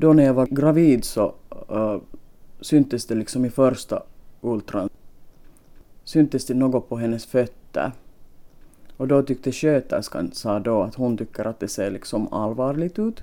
Då 0.00 0.12
när 0.12 0.24
jag 0.24 0.34
var 0.34 0.46
gravid 0.46 1.04
så 1.04 1.34
uh, 1.72 1.98
syntes 2.60 3.06
det 3.06 3.14
liksom 3.14 3.44
i 3.44 3.50
första 3.50 4.02
ultran 4.40 4.88
syntes 6.04 6.46
det 6.46 6.54
något 6.54 6.88
på 6.88 6.96
hennes 6.96 7.26
fötter. 7.26 7.92
Och 8.96 9.08
då 9.08 9.22
tyckte 9.22 9.52
sköterskan 9.52 10.30
sa 10.32 10.58
då 10.58 10.82
att 10.82 10.94
hon 10.94 11.16
tycker 11.16 11.44
att 11.44 11.60
det 11.60 11.68
ser 11.68 11.90
liksom 11.90 12.32
allvarligt 12.32 12.98
ut. 12.98 13.20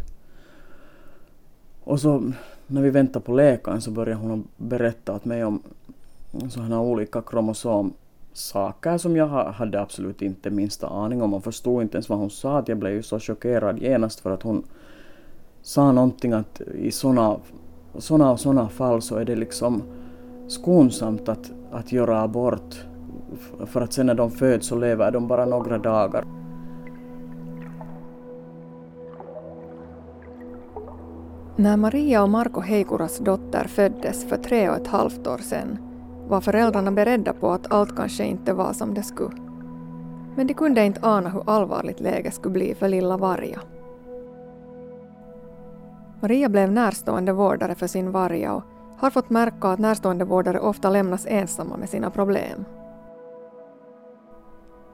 Och 1.84 2.00
så 2.00 2.32
när 2.68 2.82
vi 2.82 2.89
väntade 2.89 3.25
på 3.25 3.34
läkaren 3.34 3.82
så 3.82 3.91
började 3.91 4.21
hon 4.21 4.48
berätta 4.57 5.14
åt 5.14 5.25
mig 5.25 5.46
om 5.46 5.62
sådana 6.50 6.82
olika 6.82 7.21
kromosomsaker 7.21 8.98
som 8.98 9.16
jag 9.16 9.28
hade 9.28 9.82
absolut 9.82 10.21
inte 10.21 10.50
minsta 10.50 10.87
aning 10.87 11.21
om 11.21 11.34
och 11.34 11.43
förstod 11.43 11.82
inte 11.82 11.98
ens 11.98 12.09
vad 12.09 12.20
hon 12.20 12.29
sa. 12.29 12.57
Att 12.57 12.68
jag 12.68 12.78
blev 12.78 12.93
ju 12.93 13.04
så 13.04 13.20
chockerad 13.20 13.79
genast 13.79 14.20
för 14.20 14.32
att 14.32 14.43
hon 14.43 14.64
sa 15.61 15.92
någonting 15.92 16.34
att 16.34 16.61
i 16.61 16.92
sådana 16.92 17.38
såna 17.98 18.32
och 18.32 18.39
sådana 18.39 18.70
fall 18.70 19.02
så 19.02 19.15
är 19.15 19.25
det 19.25 19.36
liksom 19.36 19.84
skonsamt 20.48 21.29
att, 21.29 21.52
att 21.71 21.92
göra 21.92 22.21
abort 22.21 22.86
för 23.65 23.82
att 23.82 23.93
sen 23.93 24.06
när 24.06 24.14
de 24.14 24.32
föds 24.32 24.68
så 24.68 24.75
lever 24.75 25.12
de 25.12 25.28
bara 25.28 25.46
några 25.46 25.78
dagar. 25.78 26.25
När 31.56 31.78
Maria 31.78 32.23
och 32.23 32.30
Marko 32.30 32.62
Heikuras 32.62 33.17
dotter 33.17 33.67
föddes 33.67 34.26
för 34.26 34.38
tre 34.38 34.70
och 34.70 34.76
ett 34.76 34.88
halvt 34.88 35.28
år 35.28 35.38
sedan 35.38 35.78
var 36.28 36.42
föräldrarna 36.42 36.92
beredda 36.92 37.34
på 37.34 37.52
att 37.52 37.72
allt 37.72 37.95
kanske 37.95 38.26
inte 38.26 38.53
var 38.53 38.73
som 38.73 38.94
det 38.94 39.03
skulle. 39.03 39.38
Men 40.36 40.48
de 40.48 40.53
kunde 40.53 40.86
inte 40.86 41.00
ana 41.03 41.30
hur 41.30 41.44
allvarligt 41.45 42.00
läget 42.00 42.34
skulle 42.34 42.53
bli 42.53 42.76
för 42.76 42.88
lilla 42.88 43.18
Varja. 43.18 43.59
Maria 46.22 46.50
blev 46.50 46.72
närstående 46.72 47.34
vårdare 47.34 47.76
för 47.76 47.88
sin 47.88 48.12
varga 48.12 48.54
och 48.54 48.64
har 48.98 49.10
fått 49.10 49.30
märka 49.30 49.68
att 49.68 49.80
närstående 49.80 50.26
vårdare 50.26 50.59
ofta 50.59 50.90
lämnas 50.90 51.26
ensamma 51.30 51.78
med 51.78 51.90
sina 51.90 52.09
problem. 52.09 52.66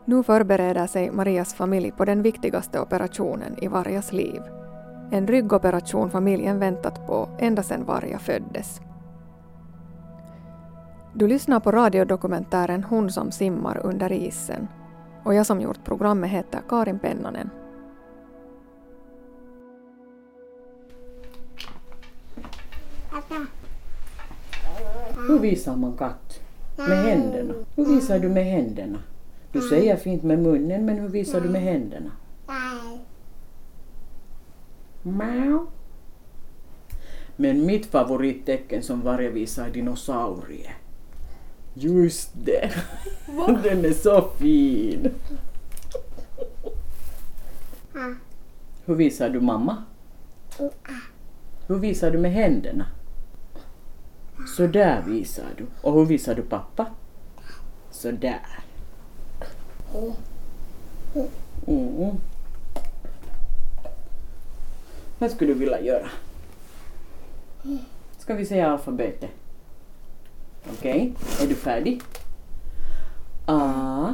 Nu 0.06 0.24
förbereder 0.24 0.88
sig 0.88 1.12
Marias 1.12 1.54
familj 1.54 1.92
på 1.92 2.06
den 2.06 2.22
viktigaste 2.22 2.80
operationen 2.80 3.64
i 3.64 3.68
Vargas 3.68 4.14
liv. 4.14 4.42
En 5.12 5.28
ryggoperation 5.28 6.10
familjen 6.10 6.60
väntat 6.60 7.08
på 7.08 7.30
ända 7.40 7.64
sedan 7.64 7.86
Varja 7.86 8.20
föddes. 8.20 8.82
Du 11.14 11.28
lyssnar 11.28 11.60
på 11.60 11.72
radiodokumentären 11.72 12.84
Hon 12.84 13.10
som 13.10 13.32
simmar 13.32 13.82
under 13.84 14.12
isen 14.12 14.68
och 15.24 15.34
jag 15.34 15.46
som 15.46 15.62
gjort 15.62 15.84
programmet 15.84 16.30
heter 16.30 16.62
Karin 16.70 17.00
Pennanen. 17.00 17.50
Hur 25.28 25.40
visar 25.40 25.76
man 25.76 25.98
katt? 25.98 26.40
Med 26.78 26.98
händerna. 26.98 27.54
Hur 27.76 27.86
visar 27.86 28.20
du 28.20 28.30
med 28.30 28.46
händerna? 28.46 29.00
Du 29.52 29.62
säger 29.62 29.96
fint 29.98 30.24
med 30.24 30.40
munnen, 30.40 30.86
men 30.86 30.98
hur 30.98 31.08
visar 31.08 31.42
du 31.42 31.50
med 31.50 31.62
händerna? 31.62 32.12
Mau. 35.04 35.68
Men 37.36 37.66
mitt 37.66 37.86
favorittecken 37.86 38.84
som 38.84 39.02
varje 39.02 39.30
visar 39.30 39.68
är 39.68 39.72
dinosaurie. 39.72 40.72
Just 41.74 42.30
det. 42.46 42.72
Den 43.64 43.86
är 43.86 43.94
så 43.94 44.30
fin. 44.38 45.12
Hur 48.86 48.96
visar 48.96 49.30
du 49.30 49.42
mamma? 49.42 49.84
Hur 51.68 51.76
visar 51.76 52.12
du 52.12 52.18
med 52.18 52.32
händerna? 52.32 52.86
Så 54.48 54.68
där 54.68 55.02
visar 55.02 55.54
du. 55.58 55.66
Och 55.82 55.94
hur 55.94 56.06
visar 56.06 56.36
du 56.36 56.42
pappa? 56.42 56.86
Så 57.92 58.12
där. 58.12 58.64
Mm. 61.68 62.16
Vad 65.20 65.32
skulle 65.32 65.54
du 65.54 65.60
vilja 65.60 65.82
göra? 65.82 66.10
Ska 68.18 68.34
vi 68.34 68.46
säga 68.46 68.72
alfabetet? 68.72 69.32
Okej, 70.72 71.14
okay. 71.16 71.46
är 71.46 71.50
du 71.50 71.56
färdig? 71.56 72.02
A, 73.46 74.14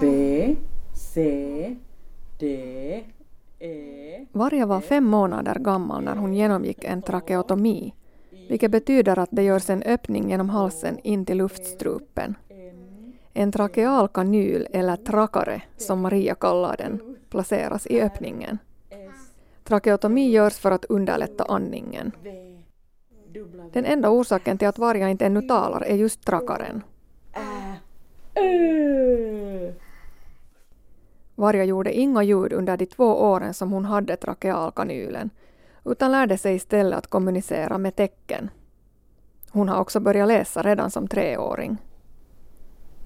B, 0.00 0.56
C, 0.94 1.76
D, 2.38 3.04
E... 3.58 4.26
Varje 4.32 4.66
var 4.66 4.80
fem 4.80 5.04
månader 5.04 5.54
gammal 5.54 6.04
när 6.04 6.16
hon 6.16 6.34
genomgick 6.34 6.84
en 6.84 7.02
trakeotomi, 7.02 7.94
vilket 8.50 8.70
betyder 8.70 9.18
att 9.18 9.28
det 9.32 9.42
görs 9.42 9.70
en 9.70 9.82
öppning 9.82 10.30
genom 10.30 10.48
halsen 10.48 10.98
in 10.98 11.24
till 11.26 11.38
luftstrupen. 11.38 12.34
En 13.32 13.52
trakeal 13.52 14.08
kanyl, 14.08 14.66
eller 14.70 14.96
trakare 14.96 15.62
som 15.76 16.00
Maria 16.00 16.34
kallar 16.34 16.76
den, 16.76 17.16
placeras 17.28 17.86
i 17.86 18.00
öppningen. 18.00 18.58
Trakeotomi 19.64 20.30
görs 20.30 20.58
för 20.58 20.70
att 20.70 20.84
underlätta 20.84 21.44
andningen. 21.44 22.12
Den 23.72 23.84
enda 23.84 24.10
orsaken 24.10 24.58
till 24.58 24.68
att 24.68 24.78
vargar 24.78 25.08
inte 25.08 25.26
ännu 25.26 25.42
talar 25.42 25.82
är 25.82 25.96
just 25.96 26.24
trakaren. 26.24 26.82
Varja 31.34 31.64
gjorde 31.64 31.92
inga 31.92 32.22
ljud 32.22 32.52
under 32.52 32.76
de 32.76 32.86
två 32.86 33.04
åren 33.04 33.54
som 33.54 33.72
hon 33.72 33.84
hade 33.84 34.16
trakealkanylen, 34.16 35.30
utan 35.84 36.12
lärde 36.12 36.38
sig 36.38 36.54
istället 36.54 36.98
att 36.98 37.06
kommunicera 37.06 37.78
med 37.78 37.96
tecken. 37.96 38.50
Hon 39.50 39.68
har 39.68 39.80
också 39.80 40.00
börjat 40.00 40.28
läsa 40.28 40.62
redan 40.62 40.90
som 40.90 41.08
treåring. 41.08 41.76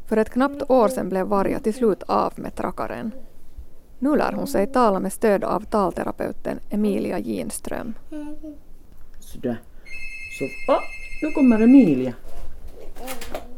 För 0.07 0.17
ett 0.17 0.31
knappt 0.31 0.71
år 0.71 0.89
sedan 0.89 1.09
blev 1.09 1.27
Varja 1.27 1.61
till 1.61 1.75
slut 1.75 2.03
av 2.03 2.33
med 2.37 2.57
trakaren. 2.57 3.11
Nu 3.99 4.17
lär 4.17 4.33
hon 4.33 4.47
sig 4.47 4.67
tala 4.67 5.01
med 5.01 5.13
stöd 5.13 5.45
av 5.45 5.61
talterapeuten 5.65 6.59
Emilia 6.71 7.19
Ginström. 7.19 7.95
Sådär. 9.21 9.61
Så, 10.39 10.73
oh, 10.73 10.81
nu 11.23 11.31
kommer 11.31 11.61
Emilia. 11.61 12.13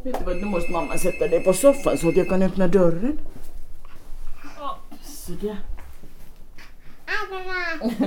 Vet 0.03 0.19
du 0.19 0.25
vad, 0.25 0.37
nu 0.37 0.45
måste 0.45 0.73
mamma 0.73 0.99
sätta 0.99 1.29
dig 1.29 1.45
på 1.45 1.53
soffan 1.53 1.99
så 1.99 2.09
att 2.09 2.17
jag 2.17 2.29
kan 2.29 2.43
öppna 2.43 2.69
dörren. 2.69 3.19
Sådär. 5.03 5.57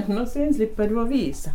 Nå, 0.08 0.26
sen 0.26 0.54
slipper 0.54 0.88
du 0.88 1.02
att 1.02 1.10
visa. 1.10 1.52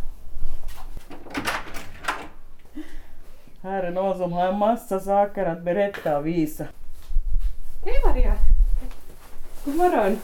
Här 3.61 3.83
är 3.83 3.91
någon 3.91 4.17
som 4.17 4.33
har 4.33 4.47
en 4.47 4.59
massa 4.59 4.99
saker 4.99 5.45
att 5.45 5.63
berätta 5.63 6.17
och 6.17 6.27
visa. 6.27 6.67
Hej 7.85 7.93
Maria! 8.05 8.35
God 9.65 9.75
morgon! 9.75 10.17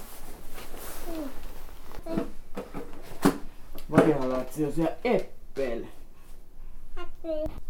Maria 3.87 4.19
har 4.19 4.27
lärt 4.27 4.53
sig 4.53 4.65
att 4.65 4.73
säga 4.73 4.89
äppel. 5.03 5.85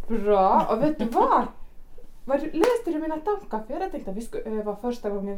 Bra, 0.07 0.67
och 0.69 0.83
vet 0.83 0.99
du 0.99 1.05
vad? 1.05 1.47
läste 2.25 2.91
du 2.91 2.99
mina 2.99 3.17
tankar? 3.17 3.63
För 3.67 3.79
jag 3.79 3.91
tänkte 3.91 4.11
att 4.11 4.17
vi 4.17 4.21
skulle 4.21 4.43
öva 4.43 4.75
första 4.75 5.09
gången 5.09 5.37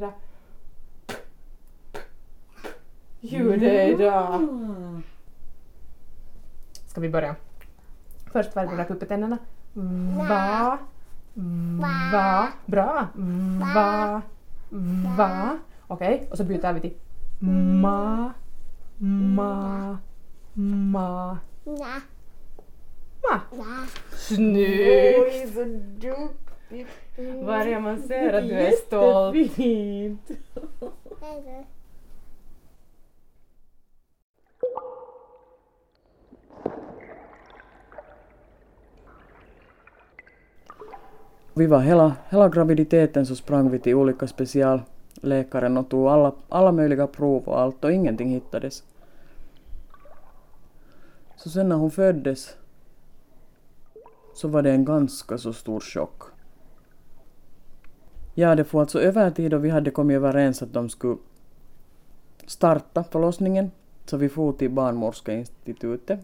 det 3.24 3.38
ljudet 3.38 4.00
idag. 4.00 4.42
Ska 6.88 7.02
vi 7.02 7.10
börja? 7.10 7.36
Först 8.32 8.56
varje 8.56 8.78
räcka 8.78 8.94
upp 8.94 9.08
tänderna. 9.08 9.38
Va. 10.28 10.78
Va. 12.12 12.48
Bra. 12.66 13.08
Va. 13.76 14.22
Va. 15.18 15.58
Okej, 15.88 16.16
okay. 16.16 16.30
och 16.30 16.38
så 16.38 16.44
byter 16.44 16.74
vi 16.74 16.82
till 16.82 16.94
ma. 17.40 18.34
Ma. 18.98 19.98
Ma. 20.54 21.38
Ma. 21.64 23.40
Snyggt! 24.12 25.20
Oj, 25.20 25.52
så 25.54 25.64
duktigt! 25.98 26.88
Varje 27.44 27.80
man 27.80 28.02
ser 28.02 28.34
att 28.34 28.44
du 28.44 28.54
är 28.54 28.72
stolt. 28.72 29.36
Jättefint! 29.38 30.32
Vi 41.56 41.68
var 41.68 41.80
hela, 41.80 42.16
hela 42.30 42.50
graviditeten 42.50 43.26
så 43.26 43.36
sprang 43.36 43.70
vi 43.70 43.80
till 43.80 43.96
olika 43.96 44.28
specialläkaren 44.28 45.78
och 45.78 45.90
tog 45.90 46.08
alla, 46.08 46.36
alla 46.50 46.72
möjliga 46.72 47.08
prov 47.08 47.44
och 47.44 47.60
allt 47.60 47.84
och 47.84 47.92
ingenting 47.92 48.30
hittades. 48.30 48.84
Så 51.36 51.50
sen 51.50 51.70
när 51.70 51.76
hon 51.76 51.92
föddes 51.92 52.56
så 54.34 54.48
var 54.48 54.62
det 54.62 54.72
en 54.72 54.86
ganska 54.86 55.38
så 55.38 55.54
stor 55.54 55.80
chock. 55.80 56.24
Ja, 58.34 58.56
det 58.56 58.64
får 58.64 58.82
alltså 58.82 59.02
övertid 59.02 59.54
och 59.54 59.66
vi 59.66 59.70
hade 59.70 59.92
kommit 59.92 60.16
överens 60.16 60.62
att 60.62 60.74
de 60.74 60.90
skulle 60.90 61.18
starta 62.46 63.04
förlossningen 63.04 63.72
så 64.06 64.18
vi 64.18 64.30
for 64.30 64.54
till 64.54 64.72
barnmorskeinstitutet 64.72 66.20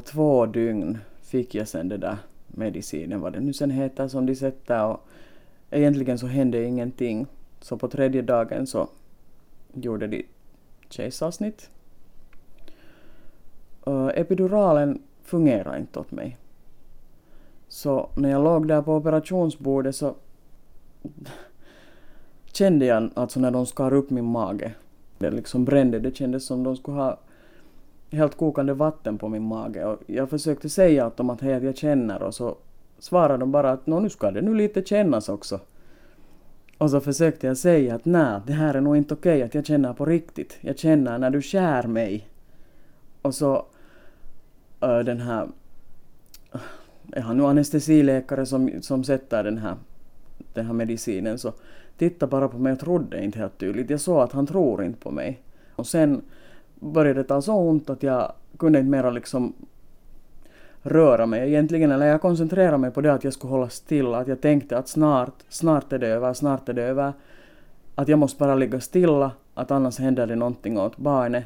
två 0.00 0.46
dygn 0.46 0.98
fick 1.22 1.54
jag 1.54 1.68
sen 1.68 1.88
det 1.88 1.96
där 1.96 2.16
medicinen, 2.46 3.20
vad 3.20 3.32
det 3.32 3.40
nu 3.40 3.52
sen 3.52 3.70
heter, 3.70 4.08
som 4.08 4.26
de 4.26 4.34
sätter 4.34 4.86
och 4.86 5.00
egentligen 5.70 6.18
så 6.18 6.26
hände 6.26 6.64
ingenting. 6.64 7.26
Så 7.60 7.76
på 7.76 7.88
tredje 7.88 8.22
dagen 8.22 8.66
så 8.66 8.88
gjorde 9.72 10.06
de 10.06 10.26
kejsarsnitt. 10.88 11.70
Epiduralen 14.14 15.02
fungerade 15.22 15.78
inte 15.78 15.98
åt 15.98 16.10
mig. 16.10 16.36
Så 17.68 18.10
när 18.14 18.30
jag 18.30 18.44
låg 18.44 18.68
där 18.68 18.82
på 18.82 18.96
operationsbordet 18.96 19.96
så 19.96 20.14
kände 22.52 22.86
jag 22.86 23.10
alltså 23.14 23.40
när 23.40 23.50
de 23.50 23.66
skar 23.66 23.92
upp 23.92 24.10
min 24.10 24.24
mage. 24.24 24.74
Det 25.18 25.30
liksom 25.30 25.64
brände, 25.64 25.98
det 25.98 26.16
kändes 26.16 26.46
som 26.46 26.62
de 26.62 26.76
skulle 26.76 26.96
ha 26.96 27.18
helt 28.10 28.36
kokande 28.36 28.72
vatten 28.72 29.18
på 29.18 29.28
min 29.28 29.42
mage 29.42 29.84
och 29.84 29.98
jag 30.06 30.30
försökte 30.30 30.68
säga 30.68 31.06
åt 31.06 31.16
dem 31.16 31.30
att 31.30 31.40
hej 31.40 31.64
jag 31.64 31.76
känner 31.76 32.22
och 32.22 32.34
så 32.34 32.56
svarade 32.98 33.38
de 33.38 33.52
bara 33.52 33.70
att 33.70 33.86
nu 33.86 34.10
ska 34.10 34.30
det 34.30 34.42
nu 34.42 34.54
lite 34.54 34.84
kännas 34.84 35.28
också. 35.28 35.60
Och 36.78 36.90
så 36.90 37.00
försökte 37.00 37.46
jag 37.46 37.56
säga 37.56 37.94
att 37.94 38.04
nej, 38.04 38.40
det 38.46 38.52
här 38.52 38.74
är 38.74 38.80
nog 38.80 38.96
inte 38.96 39.14
okej, 39.14 39.42
att 39.42 39.54
jag 39.54 39.66
känner 39.66 39.92
på 39.92 40.04
riktigt. 40.04 40.58
Jag 40.60 40.78
känner 40.78 41.18
när 41.18 41.30
du 41.30 41.42
skär 41.42 41.82
mig. 41.82 42.28
Och 43.22 43.34
så 43.34 43.66
äh, 44.80 44.98
den 44.98 45.20
här 45.20 45.48
jag 47.16 47.22
har 47.22 47.34
nu 47.34 47.44
anestesiläkare 47.44 48.46
som, 48.46 48.70
som 48.80 49.04
sätter 49.04 49.44
den 49.44 49.58
här, 49.58 49.76
den 50.52 50.66
här 50.66 50.72
medicinen 50.72 51.38
så 51.38 51.52
titta 51.98 52.26
bara 52.26 52.48
på 52.48 52.58
mig 52.58 52.72
och 52.72 52.80
trodde 52.80 53.24
inte 53.24 53.38
helt 53.38 53.58
tydligt. 53.58 53.90
Jag 53.90 54.00
såg 54.00 54.20
att 54.20 54.32
han 54.32 54.46
tror 54.46 54.84
inte 54.84 55.00
på 55.00 55.10
mig. 55.10 55.42
Och 55.76 55.86
sen 55.86 56.22
började 56.80 57.20
det 57.20 57.24
ta 57.24 57.42
så 57.42 57.54
ont 57.54 57.90
att 57.90 58.02
jag 58.02 58.32
kunde 58.58 58.78
inte 58.78 58.90
mera 58.90 59.10
liksom 59.10 59.52
röra 60.82 61.26
mig 61.26 61.48
egentligen, 61.48 61.90
eller 61.90 62.06
jag 62.06 62.20
koncentrerade 62.20 62.78
mig 62.78 62.90
på 62.90 63.00
det 63.00 63.12
att 63.12 63.24
jag 63.24 63.32
skulle 63.32 63.50
hålla 63.50 63.68
stilla, 63.68 64.18
att 64.18 64.28
jag 64.28 64.40
tänkte 64.40 64.78
att 64.78 64.88
snart, 64.88 65.34
snart 65.48 65.92
är 65.92 65.98
det 65.98 66.08
över, 66.08 66.32
snart 66.32 66.68
är 66.68 66.72
det 66.72 66.82
över. 66.82 67.12
Att 67.94 68.08
jag 68.08 68.18
måste 68.18 68.38
bara 68.38 68.54
ligga 68.54 68.80
stilla, 68.80 69.30
att 69.54 69.70
annars 69.70 69.98
händer 69.98 70.26
det 70.26 70.36
någonting 70.36 70.78
åt 70.78 70.96
barnet. 70.96 71.44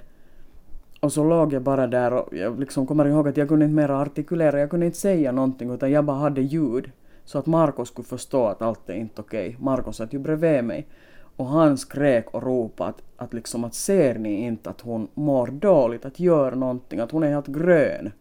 Och 1.01 1.13
så 1.13 1.25
låg 1.25 1.53
jag 1.53 1.63
bara 1.63 1.87
där 1.87 2.13
och 2.13 2.37
jag 2.37 2.61
liksom 2.61 2.87
kommer 2.87 3.05
ihåg 3.05 3.29
att 3.29 3.37
jag 3.37 3.49
kunde 3.49 3.65
inte 3.65 3.75
mera 3.75 4.01
artikulera, 4.01 4.61
jag 4.61 4.71
kunde 4.71 4.87
inte 4.87 4.99
säga 4.99 5.33
någonting 5.33 5.71
utan 5.71 5.91
jag 5.91 6.05
bara 6.05 6.17
hade 6.17 6.41
ljud. 6.41 6.91
Så 7.25 7.39
att 7.39 7.47
Marko 7.47 7.85
skulle 7.85 8.07
förstå 8.07 8.47
att 8.47 8.63
allt 8.63 8.89
är 8.89 8.95
inte 8.95 9.21
okej. 9.21 9.49
Okay. 9.49 9.65
Marco 9.65 9.93
satt 9.93 10.13
ju 10.13 10.19
bredvid 10.19 10.65
mig. 10.65 10.87
Och 11.37 11.47
han 11.47 11.79
skrek 11.79 12.35
och 12.35 12.43
ropade 12.43 12.91
att, 12.91 13.03
att 13.17 13.35
liksom 13.35 13.65
att 13.65 13.75
ser 13.75 14.19
ni 14.19 14.33
inte 14.33 14.71
att 14.71 14.81
hon 14.81 15.09
mår 15.15 15.47
dåligt, 15.47 16.05
att 16.05 16.21
gör 16.21 16.53
någonting, 16.53 17.01
att 17.01 17.11
hon 17.11 17.23
är 17.23 17.31
helt 17.31 17.47
grön. 17.47 18.13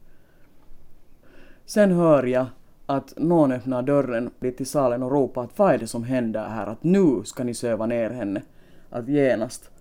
Sen 1.66 1.92
hör 1.92 2.24
jag 2.24 2.46
att 2.86 3.14
någon 3.18 3.52
öppnar 3.52 3.82
dörren 3.82 4.30
dit 4.40 4.58
till 4.58 4.66
salen 4.66 5.04
och 5.04 5.12
ropar 5.12 5.44
att 5.44 5.60
vad 5.60 5.74
är 5.74 5.78
det 5.78 5.88
som 5.88 6.04
händer 6.04 6.48
här, 6.48 6.68
att 6.68 6.84
nu 6.84 7.22
ska 7.24 7.44
ni 7.44 7.54
söva 7.54 7.86
ner 7.86 8.10
henne. 8.10 8.42
Att 8.90 9.08
genast. 9.08 9.72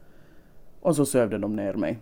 Och 0.81 0.97
så 0.97 1.07
sövde 1.07 1.39
de 1.39 1.57
ner 1.57 1.75
mig. 1.75 1.99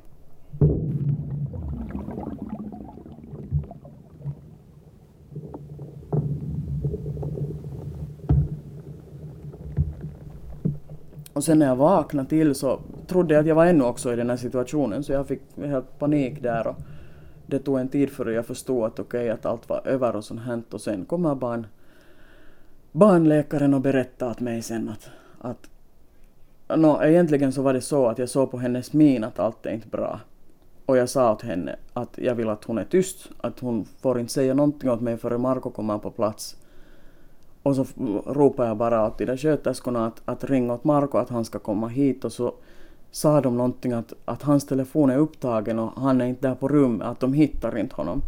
Och 11.32 11.44
sen 11.44 11.58
när 11.58 11.66
jag 11.66 11.76
vaknade 11.76 12.28
till 12.28 12.54
så 12.54 12.80
trodde 13.06 13.34
jag 13.34 13.40
att 13.40 13.46
jag 13.46 13.54
var 13.54 13.66
ännu 13.66 13.84
också 13.84 14.12
i 14.12 14.16
den 14.16 14.30
här 14.30 14.36
situationen 14.36 15.04
så 15.04 15.12
jag 15.12 15.26
fick 15.26 15.40
helt 15.56 15.98
panik 15.98 16.42
där 16.42 16.66
och 16.66 16.76
det 17.46 17.58
tog 17.58 17.80
en 17.80 17.88
tid 17.88 18.10
före 18.10 18.32
jag 18.32 18.46
förstod 18.46 18.84
att 18.84 18.98
okej 18.98 19.20
okay, 19.20 19.28
att 19.28 19.46
allt 19.46 19.68
var 19.68 19.86
över 19.86 20.16
och 20.16 20.24
sånt 20.24 20.40
hänt 20.40 20.74
och 20.74 20.80
sen 20.80 21.04
kommer 21.04 21.34
barn, 21.34 21.66
barnläkaren 22.92 23.74
och 23.74 23.80
berättade 23.80 24.30
åt 24.30 24.40
mig 24.40 24.62
sen 24.62 24.88
att, 24.88 25.10
att 26.68 26.78
no, 26.78 27.02
egentligen 27.02 27.52
så 27.52 27.62
var 27.62 27.72
det 27.72 27.80
så 27.80 28.06
att 28.06 28.18
jag 28.18 28.28
såg 28.28 28.50
på 28.50 28.58
hennes 28.58 28.92
min 28.92 29.24
att 29.24 29.38
allt 29.38 29.66
är 29.66 29.70
inte 29.70 29.88
bra. 29.88 30.20
Och 30.86 30.96
jag 30.96 31.08
sa 31.08 31.32
åt 31.32 31.42
henne 31.42 31.76
att 31.92 32.18
jag 32.18 32.34
vill 32.34 32.48
att 32.48 32.64
hon 32.64 32.78
är 32.78 32.84
tyst, 32.84 33.30
att 33.40 33.60
hon 33.60 33.84
får 33.84 34.20
inte 34.20 34.32
säga 34.32 34.54
någonting 34.54 34.90
åt 34.90 35.00
mig 35.00 35.16
förrän 35.16 35.40
Marco 35.40 35.70
kommer 35.70 35.98
på 35.98 36.10
plats. 36.10 36.56
Och 37.70 37.76
så 37.76 37.84
ropade 38.26 38.68
jag 38.68 38.76
bara 38.76 39.06
åt 39.06 39.18
de 39.18 39.24
där 39.24 39.36
sköterskorna 39.36 40.06
att, 40.06 40.22
att 40.24 40.44
ringa 40.44 40.74
åt 40.74 40.84
Marco 40.84 41.18
att 41.18 41.28
han 41.28 41.44
ska 41.44 41.58
komma 41.58 41.88
hit 41.88 42.24
och 42.24 42.32
så 42.32 42.54
sa 43.10 43.40
de 43.40 43.56
någonting 43.56 43.92
att, 43.92 44.12
att 44.24 44.42
hans 44.42 44.66
telefon 44.66 45.10
är 45.10 45.18
upptagen 45.18 45.78
och 45.78 46.02
han 46.02 46.20
är 46.20 46.26
inte 46.26 46.48
där 46.48 46.54
på 46.54 46.68
rummet, 46.68 47.06
att 47.06 47.20
de 47.20 47.32
hittar 47.32 47.78
inte 47.78 47.96
honom. 47.96 48.22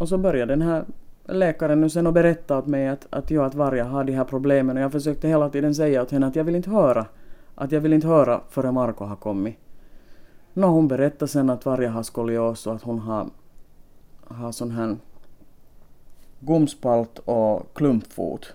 Och 0.00 0.08
så 0.08 0.18
började 0.18 0.52
den 0.52 0.62
här 0.62 0.84
läkaren 1.24 1.80
nu 1.80 1.90
sen 1.90 2.06
att 2.06 2.14
berätta 2.14 2.58
åt 2.58 2.66
mig 2.66 2.88
att, 2.88 3.06
att 3.10 3.30
jag 3.30 3.44
att 3.44 3.54
Varja 3.54 3.84
har 3.84 4.04
de 4.04 4.12
här 4.12 4.24
problemen 4.24 4.76
och 4.76 4.82
jag 4.82 4.92
försökte 4.92 5.28
hela 5.28 5.48
tiden 5.48 5.74
säga 5.74 6.02
åt 6.02 6.10
henne 6.10 6.26
att 6.26 6.36
jag 6.36 6.44
vill 6.44 6.56
inte 6.56 6.70
höra. 6.70 7.06
Att 7.54 7.72
jag 7.72 7.80
vill 7.80 7.92
inte 7.92 8.06
höra 8.06 8.40
förrän 8.48 8.74
Marco 8.74 9.04
har 9.04 9.16
kommit. 9.16 9.58
Nå, 10.52 10.66
hon 10.66 10.88
berättade 10.88 11.28
sen 11.28 11.50
att 11.50 11.66
Varja 11.66 11.90
har 11.90 12.02
skolios 12.02 12.66
och 12.66 12.74
att 12.74 12.82
hon 12.82 12.98
har, 12.98 13.26
har 14.24 14.52
sån 14.52 14.70
här 14.70 14.96
gomspalt 16.44 17.18
och 17.18 17.74
klumpfot. 17.74 18.52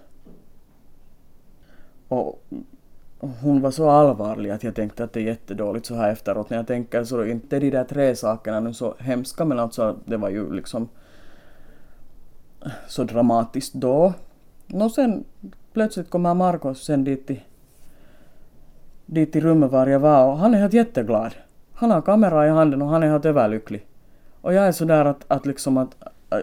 Och 2.07 2.43
hon 3.19 3.61
var 3.61 3.71
så 3.71 3.89
allvarlig 3.89 4.49
att 4.49 4.63
jag 4.63 4.75
tänkte 4.75 5.03
att 5.03 5.13
det 5.13 5.19
är 5.19 5.23
jättedåligt 5.23 5.85
så 5.85 5.95
här 5.95 6.11
efteråt. 6.11 6.49
När 6.49 6.57
jag 6.57 6.67
tänker 6.67 7.03
så 7.03 7.19
är 7.19 7.25
inte 7.25 7.59
de 7.59 7.69
där 7.69 7.83
tre 7.83 8.15
sakerna 8.15 8.59
nu 8.59 8.73
så 8.73 8.95
hemska 8.99 9.45
men 9.45 9.59
alltså 9.59 9.97
det 10.05 10.17
var 10.17 10.29
ju 10.29 10.53
liksom 10.53 10.89
så 12.87 13.03
dramatiskt 13.03 13.73
då. 13.73 14.13
Och 14.73 14.91
sen 14.91 15.23
plötsligt 15.73 16.09
kommer 16.09 16.33
Marcos 16.33 16.83
sen 16.83 17.03
dit 17.03 17.27
till, 17.27 17.41
dit 19.05 19.31
till 19.31 19.43
rummet 19.43 19.71
var 19.71 19.87
jag 19.87 19.99
var 19.99 20.31
och 20.31 20.37
han 20.37 20.53
är 20.53 20.59
helt 20.59 20.73
jätteglad. 20.73 21.33
Han 21.73 21.91
har 21.91 22.01
kamera 22.01 22.47
i 22.47 22.49
handen 22.49 22.81
och 22.81 22.87
han 22.87 23.03
är 23.03 23.07
helt 23.07 23.25
överlycklig. 23.25 23.85
Och 24.41 24.53
jag 24.53 24.67
är 24.67 24.71
sådär 24.71 25.05
att, 25.05 25.25
att 25.27 25.45
liksom 25.45 25.77
att, 25.77 25.95
Äh, 26.31 26.39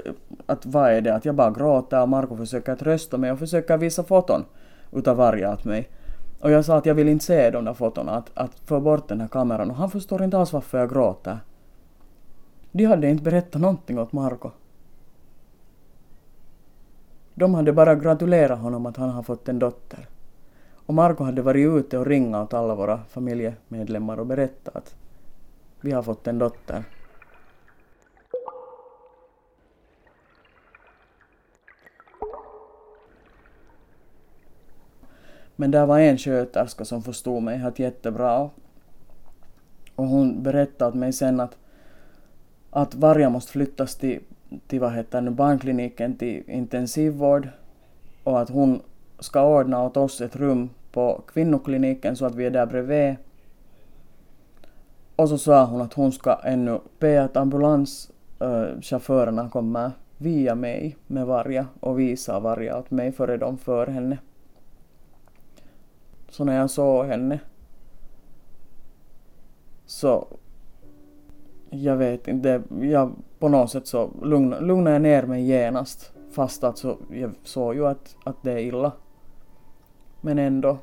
att 0.46 0.66
vad 0.66 0.90
är 0.90 1.00
det? 1.00 1.14
Att 1.14 1.24
jag 1.24 1.34
bara 1.34 1.50
gråter 1.50 2.02
och 2.02 2.08
Marco 2.08 2.36
försöker 2.36 2.76
trösta 2.76 3.18
mig 3.18 3.32
och 3.32 3.38
försöker 3.38 3.76
visa 3.76 4.04
foton 4.04 4.44
utav 4.92 5.16
varje 5.16 5.52
åt 5.52 5.64
mig. 5.64 5.88
Och 6.40 6.50
jag 6.50 6.64
sa 6.64 6.76
att 6.76 6.86
jag 6.86 6.94
vill 6.94 7.08
inte 7.08 7.24
se 7.24 7.50
de 7.50 7.64
där 7.64 7.74
fotona, 7.74 8.12
att, 8.12 8.30
att 8.34 8.58
få 8.64 8.80
bort 8.80 9.08
den 9.08 9.20
här 9.20 9.28
kameran 9.28 9.70
och 9.70 9.76
han 9.76 9.90
förstår 9.90 10.22
inte 10.22 10.38
alls 10.38 10.52
varför 10.52 10.78
jag 10.78 10.90
gråter. 10.90 11.38
De 12.72 12.84
hade 12.84 13.08
inte 13.08 13.22
berättat 13.22 13.60
någonting 13.60 13.98
åt 13.98 14.12
Marco. 14.12 14.50
De 17.34 17.54
hade 17.54 17.72
bara 17.72 17.94
gratulerat 17.94 18.58
honom 18.58 18.86
att 18.86 18.96
han 18.96 19.10
har 19.10 19.22
fått 19.22 19.48
en 19.48 19.58
dotter. 19.58 20.06
Och 20.86 20.94
Marco 20.94 21.24
hade 21.24 21.42
varit 21.42 21.66
ute 21.68 21.98
och 21.98 22.06
ringat 22.06 22.44
åt 22.44 22.54
alla 22.54 22.74
våra 22.74 23.00
familjemedlemmar 23.08 24.20
och 24.20 24.26
berättat 24.26 24.76
att 24.76 24.94
vi 25.80 25.92
har 25.92 26.02
fått 26.02 26.26
en 26.26 26.38
dotter. 26.38 26.84
Men 35.56 35.70
där 35.70 35.86
var 35.86 35.98
en 35.98 36.18
sköterska 36.18 36.84
som 36.84 37.02
förstod 37.02 37.42
mig 37.42 37.56
helt 37.56 37.78
jättebra. 37.78 38.50
Och 39.94 40.06
hon 40.06 40.42
berättade 40.42 40.88
åt 40.88 40.94
mig 40.94 41.12
sen 41.12 41.40
att, 41.40 41.56
att 42.70 42.94
Varja 42.94 43.30
måste 43.30 43.52
flyttas 43.52 43.96
till, 43.96 44.20
till 44.66 44.80
vad 44.80 44.92
heter 44.92 45.20
nu, 45.20 45.30
barnkliniken 45.30 46.16
till 46.16 46.50
intensivvård 46.50 47.48
och 48.24 48.40
att 48.40 48.50
hon 48.50 48.82
ska 49.18 49.42
ordna 49.42 49.82
åt 49.82 49.96
oss 49.96 50.20
ett 50.20 50.36
rum 50.36 50.70
på 50.92 51.22
kvinnokliniken 51.26 52.16
så 52.16 52.26
att 52.26 52.34
vi 52.34 52.46
är 52.46 52.50
där 52.50 52.66
bredvid. 52.66 53.16
Och 55.16 55.28
så 55.28 55.38
sa 55.38 55.64
hon 55.64 55.80
att 55.80 55.94
hon 55.94 56.12
ska 56.12 56.40
ännu 56.44 56.80
be 56.98 57.22
att 57.22 57.36
ambulanschaufförerna 57.36 59.42
eh, 59.42 59.50
kommer 59.50 59.90
via 60.18 60.54
mig 60.54 60.96
med 61.06 61.26
Varja 61.26 61.66
och 61.80 61.98
visa 61.98 62.40
Varja 62.40 62.78
åt 62.78 62.90
mig 62.90 63.12
före 63.12 63.36
de 63.36 63.58
för 63.58 63.86
henne. 63.86 64.18
Så 66.36 66.44
när 66.44 66.56
jag 66.56 66.70
såg 66.70 67.06
henne 67.06 67.40
så 69.86 70.26
jag 71.70 71.96
vet 71.96 72.28
inte, 72.28 72.62
jag 72.80 73.12
på 73.38 73.48
något 73.48 73.70
sätt 73.70 73.86
så 73.86 74.10
lugnade, 74.22 74.66
lugnade 74.66 74.90
jag 74.90 75.02
ner 75.02 75.22
mig 75.22 75.42
genast 75.42 76.12
fast 76.30 76.64
alltså 76.64 76.98
jag 77.10 77.30
såg 77.42 77.74
ju 77.74 77.86
att, 77.86 78.16
att 78.24 78.42
det 78.42 78.52
är 78.52 78.58
illa. 78.58 78.92
Men 80.20 80.38
ändå 80.38 80.78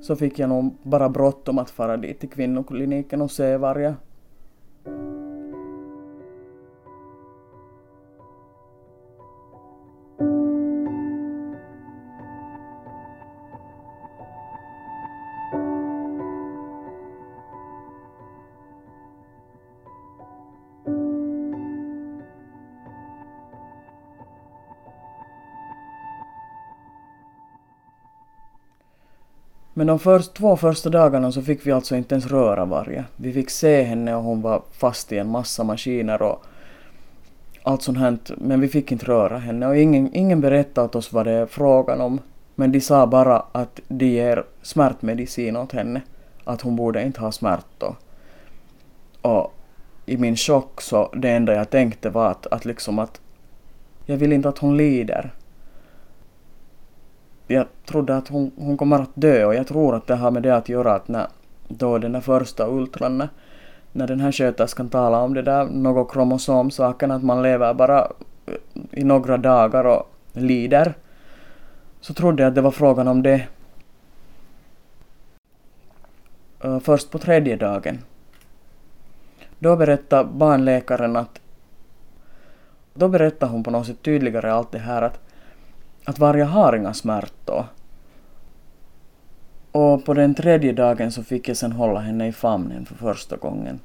så 0.00 0.16
fick 0.16 0.38
jag 0.38 0.48
nog 0.48 0.74
bara 0.82 1.08
bråttom 1.08 1.58
att 1.58 1.70
fara 1.70 1.96
dit 1.96 2.20
till 2.20 2.30
kvinnokliniken 2.30 3.22
och 3.22 3.30
se 3.30 3.56
Varja. 3.56 3.96
Men 29.80 29.86
de 29.86 29.98
först, 29.98 30.34
två 30.34 30.56
första 30.56 30.90
dagarna 30.90 31.32
så 31.32 31.42
fick 31.42 31.66
vi 31.66 31.72
alltså 31.72 31.96
inte 31.96 32.14
ens 32.14 32.26
röra 32.26 32.64
varje. 32.64 33.04
Vi 33.16 33.32
fick 33.32 33.50
se 33.50 33.82
henne 33.82 34.14
och 34.14 34.22
hon 34.22 34.42
var 34.42 34.62
fast 34.72 35.12
i 35.12 35.18
en 35.18 35.28
massa 35.28 35.64
maskiner 35.64 36.22
och 36.22 36.42
allt 37.62 37.82
sånt 37.82 37.98
här. 37.98 38.18
Men 38.36 38.60
vi 38.60 38.68
fick 38.68 38.92
inte 38.92 39.06
röra 39.06 39.38
henne 39.38 39.66
och 39.66 39.76
ingen, 39.76 40.14
ingen 40.14 40.40
berättade 40.40 40.84
åt 40.84 40.94
oss 40.94 41.12
vad 41.12 41.26
det 41.26 41.32
är 41.32 41.46
frågan 41.46 42.00
om. 42.00 42.20
Men 42.54 42.72
de 42.72 42.80
sa 42.80 43.06
bara 43.06 43.42
att 43.52 43.80
de 43.88 44.06
ger 44.06 44.44
smärtmedicin 44.62 45.56
åt 45.56 45.72
henne. 45.72 46.00
Att 46.44 46.60
hon 46.60 46.76
borde 46.76 47.02
inte 47.02 47.20
ha 47.20 47.32
smärtor. 47.32 47.96
Och 49.22 49.54
i 50.06 50.16
min 50.16 50.36
chock 50.36 50.80
så 50.80 51.10
det 51.16 51.30
enda 51.30 51.54
jag 51.54 51.70
tänkte 51.70 52.10
var 52.10 52.30
att, 52.30 52.46
att 52.46 52.64
liksom 52.64 52.98
att 52.98 53.20
jag 54.06 54.16
vill 54.16 54.32
inte 54.32 54.48
att 54.48 54.58
hon 54.58 54.76
lider. 54.76 55.30
Jag 57.50 57.66
trodde 57.86 58.16
att 58.16 58.28
hon, 58.28 58.50
hon 58.56 58.76
kommer 58.76 58.98
att 58.98 59.10
dö 59.14 59.44
och 59.44 59.54
jag 59.54 59.66
tror 59.66 59.96
att 59.96 60.06
det 60.06 60.14
har 60.14 60.30
med 60.30 60.42
det 60.42 60.56
att 60.56 60.68
göra 60.68 60.94
att 60.94 61.08
när 61.08 61.26
då 61.68 61.98
den 61.98 62.12
där 62.12 62.20
första 62.20 62.68
ultran 62.68 63.28
när 63.92 64.06
den 64.06 64.20
här 64.20 64.32
sköterskan 64.32 64.88
talar 64.88 65.20
om 65.20 65.34
det 65.34 65.42
där 65.42 65.64
något 65.64 66.12
kromosomsaken 66.12 67.10
att 67.10 67.22
man 67.22 67.42
lever 67.42 67.74
bara 67.74 67.98
eh, 68.46 68.54
i 68.90 69.04
några 69.04 69.36
dagar 69.36 69.84
och 69.84 70.10
lider 70.32 70.94
så 72.00 72.14
trodde 72.14 72.42
jag 72.42 72.48
att 72.48 72.54
det 72.54 72.60
var 72.60 72.70
frågan 72.70 73.08
om 73.08 73.22
det. 73.22 73.46
Eh, 76.64 76.80
först 76.80 77.10
på 77.10 77.18
tredje 77.18 77.56
dagen. 77.56 77.98
Då 79.58 79.76
berättade 79.76 80.28
barnläkaren 80.32 81.16
att 81.16 81.40
då 82.94 83.08
berättade 83.08 83.52
hon 83.52 83.64
på 83.64 83.70
något 83.70 83.86
sätt 83.86 84.02
tydligare 84.02 84.52
allt 84.52 84.72
det 84.72 84.78
här 84.78 85.02
att, 85.02 85.20
att 86.10 86.18
Varja 86.18 86.44
har 86.44 86.76
inga 86.76 86.94
smärtor. 86.94 87.64
Och 89.72 90.04
på 90.04 90.14
den 90.14 90.34
tredje 90.34 90.72
dagen 90.72 91.12
så 91.12 91.22
fick 91.22 91.48
jag 91.48 91.56
sen 91.56 91.72
hålla 91.72 92.00
henne 92.00 92.26
i 92.26 92.32
famnen 92.32 92.86
för 92.86 92.94
första 92.94 93.36
gången. 93.36 93.80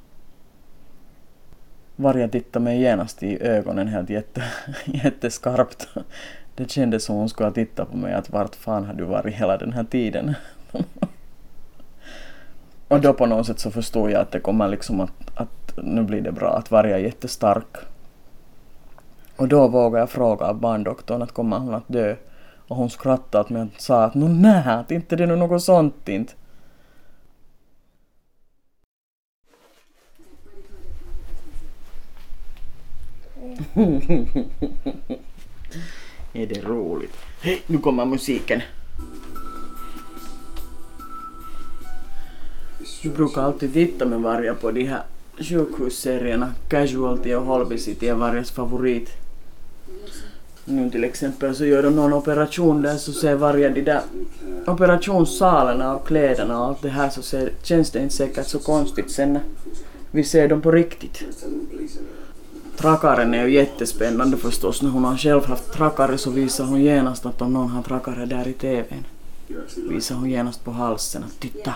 Varja 1.96 2.28
tittade 2.28 2.64
mig 2.64 2.80
genast 2.80 3.22
i 3.22 3.42
ögonen 3.42 3.88
helt 3.88 4.10
jätte, 4.10 4.42
jätteskarpt. 4.84 5.88
Det 6.54 6.70
kändes 6.70 7.04
som 7.04 7.16
hon 7.16 7.28
skulle 7.28 7.46
ha 7.46 7.54
tittat 7.54 7.90
på 7.90 7.96
mig 7.96 8.14
att 8.14 8.30
vart 8.30 8.54
fan 8.54 8.84
har 8.84 8.94
du 8.94 9.04
varit 9.04 9.34
hela 9.34 9.56
den 9.56 9.72
här 9.72 9.84
tiden? 9.84 10.34
och 12.88 13.00
då 13.00 13.12
på 13.12 13.26
något 13.26 13.46
sätt 13.46 13.58
så 13.58 13.70
förstod 13.70 14.10
jag 14.10 14.20
att 14.20 14.30
det 14.30 14.40
kommer 14.40 14.68
liksom 14.68 15.00
att, 15.00 15.12
att 15.34 15.76
nu 15.76 16.02
blir 16.02 16.20
det 16.20 16.32
bra, 16.32 16.56
att 16.56 16.70
Varja 16.70 16.96
är 16.96 17.02
jättestark. 17.02 17.76
Och 19.36 19.48
då 19.48 19.68
vågade 19.68 19.98
jag 19.98 20.10
fråga 20.10 20.54
barndoktorn 20.54 21.22
att 21.22 21.32
kommer 21.32 21.58
hon 21.58 21.74
att 21.74 21.88
dö? 21.88 22.16
Och 22.68 22.76
hon 22.76 22.90
skrattade 22.90 23.44
åt 23.44 23.50
mig 23.50 23.62
och 23.62 23.68
sa 23.80 24.04
att 24.04 24.14
nå 24.14 24.28
nä, 24.28 24.74
att 24.74 24.90
inte 24.90 25.16
det 25.16 25.24
är 25.24 25.36
något 25.36 25.62
sånt 25.62 26.08
inte. 26.08 26.32
är 36.32 36.46
det 36.46 36.64
roligt? 36.64 37.16
Hej, 37.40 37.62
nu 37.66 37.78
kommer 37.78 38.04
musiken. 38.04 38.62
Du 43.02 43.10
brukar 43.10 43.42
alltid 43.42 43.72
titta 43.72 44.06
med 44.06 44.20
varje 44.20 44.54
på 44.54 44.70
de 44.70 44.84
här 44.84 45.02
sjukhusserierna. 45.38 46.52
Casualty 46.68 47.34
och 47.34 47.42
Holby 47.42 47.78
City 47.78 48.08
är 48.08 48.14
varjes 48.14 48.50
favorit. 48.50 49.25
Nu 50.64 50.90
till 50.90 51.04
exempel 51.04 51.56
så 51.56 51.64
gör 51.64 51.82
de 51.82 51.96
någon 51.96 52.12
operation 52.12 52.82
där 52.82 52.96
så 52.96 53.12
ser 53.12 53.34
varje 53.34 53.68
de 53.68 53.82
där 53.82 54.02
operationssalarna 54.66 55.96
och 55.96 56.06
kläderna 56.06 56.60
och 56.60 56.66
allt 56.66 56.82
det 56.82 56.88
här 56.88 57.10
så 57.10 57.22
ser, 57.22 57.52
känns 57.62 57.90
det 57.90 57.98
inte 57.98 58.14
säkert 58.14 58.46
så 58.46 58.58
konstigt 58.58 59.10
sen 59.10 59.32
när 59.32 59.42
vi 60.10 60.24
ser 60.24 60.48
dem 60.48 60.62
på 60.62 60.70
riktigt. 60.70 61.22
Trakaren 62.76 63.34
är 63.34 63.46
ju 63.46 63.54
jättespännande 63.54 64.36
förstås. 64.36 64.82
När 64.82 64.90
hon 64.90 65.04
har 65.04 65.16
själv 65.16 65.44
haft 65.44 65.72
trakare 65.72 66.18
så 66.18 66.30
visar 66.30 66.64
hon 66.64 66.80
genast 66.80 67.26
att 67.26 67.42
om 67.42 67.52
någon 67.52 67.70
har 67.70 67.82
trakare 67.82 68.26
där 68.26 68.48
i 68.48 68.52
TVn. 68.52 69.04
Visar 69.88 70.14
hon 70.14 70.30
genast 70.30 70.64
på 70.64 70.70
halsen 70.70 71.24
att 71.24 71.40
titta. 71.40 71.74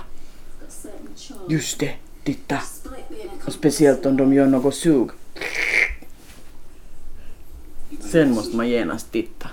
Just 1.49 1.81
det, 1.81 1.93
titta. 2.25 2.59
Och 3.47 3.53
speciellt 3.53 4.07
om 4.07 4.17
de 4.17 4.35
gör 4.35 4.47
något 4.47 4.75
sug. 4.75 5.11
Sen 8.11 8.35
måste 8.35 8.57
man 8.57 8.69
genast 8.69 9.13
titta. 9.13 9.49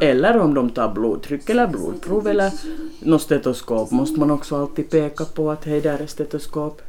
Eller 0.00 0.38
om 0.38 0.54
de 0.54 0.70
tar 0.70 0.94
blodtryck 0.94 1.50
eller 1.50 1.66
blodprov 1.66 2.28
eller 2.28 2.52
något 3.00 3.22
stetoskop 3.22 3.90
måste 3.90 4.20
man 4.20 4.30
också 4.30 4.56
alltid 4.56 4.90
peka 4.90 5.24
på 5.24 5.50
att 5.50 5.64
hej 5.64 5.80
där 5.80 5.98
är 5.98 6.06
stetoskop. 6.06 6.82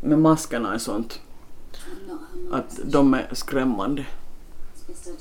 Men 0.00 0.20
maskerna 0.20 0.74
är 0.74 0.78
sånt 0.78 1.20
att 2.50 2.80
de 2.84 3.14
är 3.14 3.28
skrämmande. 3.32 4.06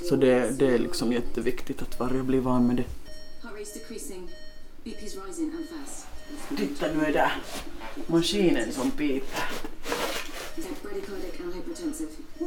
Så 0.09 0.15
det, 0.15 0.59
det 0.59 0.67
är 0.67 0.79
liksom 0.79 1.13
jätteviktigt 1.13 1.81
att 1.81 1.99
varje 1.99 2.23
blir 2.23 2.41
van 2.41 2.67
med 2.67 2.75
det. 2.75 2.85
Titta 6.57 6.85
nu 6.95 7.05
är 7.05 7.13
det 7.13 7.31
maskinen 8.07 8.71
som 8.71 8.91
piper. 8.91 9.43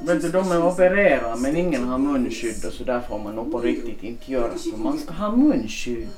Vet 0.06 0.22
du, 0.22 0.28
de 0.28 0.52
är 0.52 0.66
opererade 0.66 1.40
men 1.40 1.56
ingen 1.56 1.84
har 1.84 1.98
munskydd 1.98 2.64
och 2.64 2.72
så 2.72 2.84
där 2.84 3.00
får 3.00 3.18
man 3.18 3.34
nog 3.34 3.52
på 3.52 3.60
riktigt 3.60 4.02
inte 4.02 4.32
göra 4.32 4.54
för 4.58 4.76
man 4.76 4.98
ska 4.98 5.12
ha 5.12 5.36
munskydd. 5.36 6.08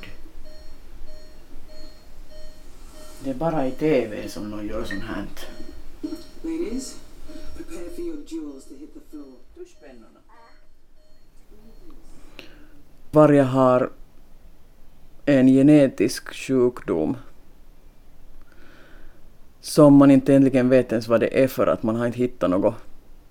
Det 3.24 3.30
är 3.30 3.34
bara 3.34 3.66
i 3.66 3.70
TV 3.70 4.28
som 4.28 4.50
de 4.50 4.66
gör 4.66 4.84
sånt 4.84 5.02
här. 5.04 5.26
Ladies, 6.42 6.96
prepare 7.56 7.90
for 7.96 8.04
your 8.04 8.18
jewels 8.26 8.64
to 8.64 8.74
hit 8.74 8.94
the 8.94 9.00
floor. 9.10 9.34
Duschpennorna. 9.54 10.20
Varje 13.10 13.42
har 13.42 13.90
en 15.24 15.46
genetisk 15.46 16.34
sjukdom 16.34 17.16
som 19.66 19.94
man 19.94 20.10
inte 20.10 20.32
egentligen 20.32 20.68
vet 20.68 20.92
ens 20.92 21.08
vad 21.08 21.20
det 21.20 21.42
är 21.42 21.48
för 21.48 21.66
att 21.66 21.82
man 21.82 21.96
har 21.96 22.06
inte 22.06 22.18
hittat 22.18 22.50
några 22.50 22.74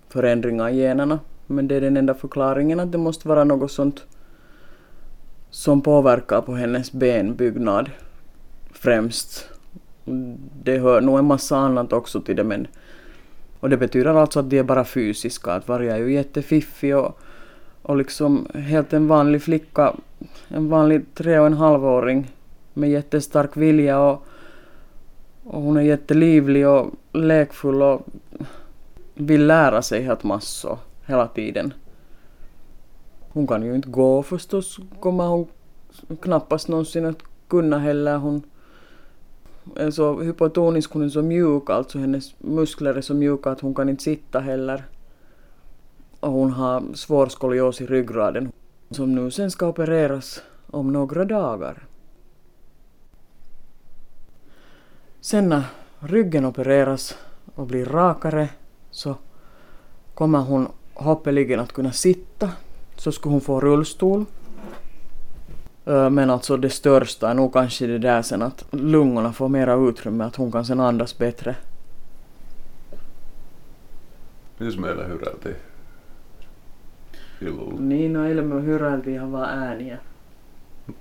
förändringar 0.09 0.69
i 0.69 0.77
generna. 0.77 1.19
Men 1.47 1.67
det 1.67 1.75
är 1.75 1.81
den 1.81 1.97
enda 1.97 2.13
förklaringen 2.13 2.79
att 2.79 2.91
det 2.91 2.97
måste 2.97 3.27
vara 3.27 3.43
något 3.43 3.71
sånt 3.71 4.05
som 5.49 5.81
påverkar 5.81 6.41
på 6.41 6.55
hennes 6.55 6.91
benbyggnad 6.91 7.91
främst. 8.71 9.49
Det 10.63 10.77
hör 10.77 11.01
nog 11.01 11.19
en 11.19 11.25
massa 11.25 11.57
annat 11.57 11.93
också 11.93 12.21
till 12.21 12.35
det 12.35 12.43
men 12.43 12.67
och 13.59 13.69
det 13.69 13.77
betyder 13.77 14.15
alltså 14.15 14.39
att 14.39 14.49
de 14.49 14.59
är 14.59 14.63
bara 14.63 14.85
fysiska, 14.85 15.51
att 15.51 15.67
varje 15.67 15.93
är 15.93 15.97
ju 15.97 16.13
jättefiffig 16.13 16.97
och, 16.97 17.19
och 17.81 17.97
liksom 17.97 18.47
helt 18.53 18.93
en 18.93 19.07
vanlig 19.07 19.41
flicka, 19.41 19.93
en 20.47 20.69
vanlig 20.69 21.05
tre 21.13 21.39
och 21.39 21.45
en 21.45 21.53
halvåring 21.53 22.31
med 22.73 22.89
jättestark 22.89 23.57
vilja 23.57 23.99
och, 23.99 24.25
och 25.45 25.61
hon 25.61 25.77
är 25.77 25.81
jättelivlig 25.81 26.67
och 26.67 26.91
lekfull 27.13 27.81
och 27.81 28.01
vill 29.13 29.47
lära 29.47 29.81
sig 29.81 30.01
helt 30.01 30.23
massor 30.23 30.77
hela 31.05 31.27
tiden. 31.27 31.73
Hon 33.29 33.47
kan 33.47 33.63
ju 33.63 33.75
inte 33.75 33.89
gå 33.89 34.23
förstås, 34.23 34.79
kommer 34.99 35.27
hon 35.27 35.47
knappast 36.21 36.67
någonsin 36.67 37.05
att 37.05 37.23
kunna 37.47 37.79
heller. 37.79 38.17
Hon 38.17 38.41
är 39.75 39.91
så 39.91 40.21
hypotonisk, 40.21 40.93
hon 40.93 41.03
är 41.03 41.09
så 41.09 41.21
mjuk, 41.21 41.69
alltså 41.69 41.99
hennes 41.99 42.35
muskler 42.39 42.95
är 42.95 43.01
så 43.01 43.13
mjuka 43.13 43.49
att 43.51 43.59
hon 43.59 43.75
kan 43.75 43.89
inte 43.89 44.03
sitta 44.03 44.39
heller. 44.39 44.83
Och 46.19 46.31
hon 46.31 46.51
har 46.51 46.83
svår 46.93 47.27
skolios 47.27 47.81
i 47.81 47.85
ryggraden 47.85 48.51
som 48.89 49.15
nu 49.15 49.31
sen 49.31 49.51
ska 49.51 49.67
opereras 49.67 50.41
om 50.67 50.93
några 50.93 51.25
dagar. 51.25 51.83
Sen 55.25 55.50
när 55.50 55.63
ryggen 56.00 56.46
opereras 56.46 57.17
och 57.55 57.67
blir 57.67 57.86
rakare 57.86 58.50
så 58.91 59.15
kommer 60.13 60.39
hon 60.39 60.67
hoppeligen 60.94 61.60
att 61.60 61.74
kunna 61.74 61.91
sitta. 61.91 62.51
Så 62.96 63.12
skulle 63.12 63.34
hon 63.34 63.41
få 63.41 63.60
rullstol 63.60 64.25
men 65.86 66.29
alltså 66.29 66.58
det 66.58 66.70
största 66.70 67.29
är 67.29 67.34
nog 67.34 67.53
kanske 67.53 67.88
det 67.88 67.98
där 67.98 68.22
sen 68.22 68.41
att 68.41 68.65
lungorna 68.72 69.34
får 69.34 69.50
mera 69.50 69.74
utrymme, 69.89 70.24
att 70.24 70.36
hon 70.36 70.51
kan 70.51 70.65
sen 70.65 70.79
andas 70.79 71.17
bättre. 71.17 71.55
Mitäs 74.58 74.77
meillä 74.77 75.03
hyrältiin? 75.03 75.55
Illalla. 77.41 77.79
Niin, 77.79 78.13
no 78.13 78.25
eilen 78.25 78.46
me 78.48 78.62
hyräiltiin 78.62 79.15
ihan 79.15 79.32
vaan 79.32 79.50
ääniä. 79.50 79.98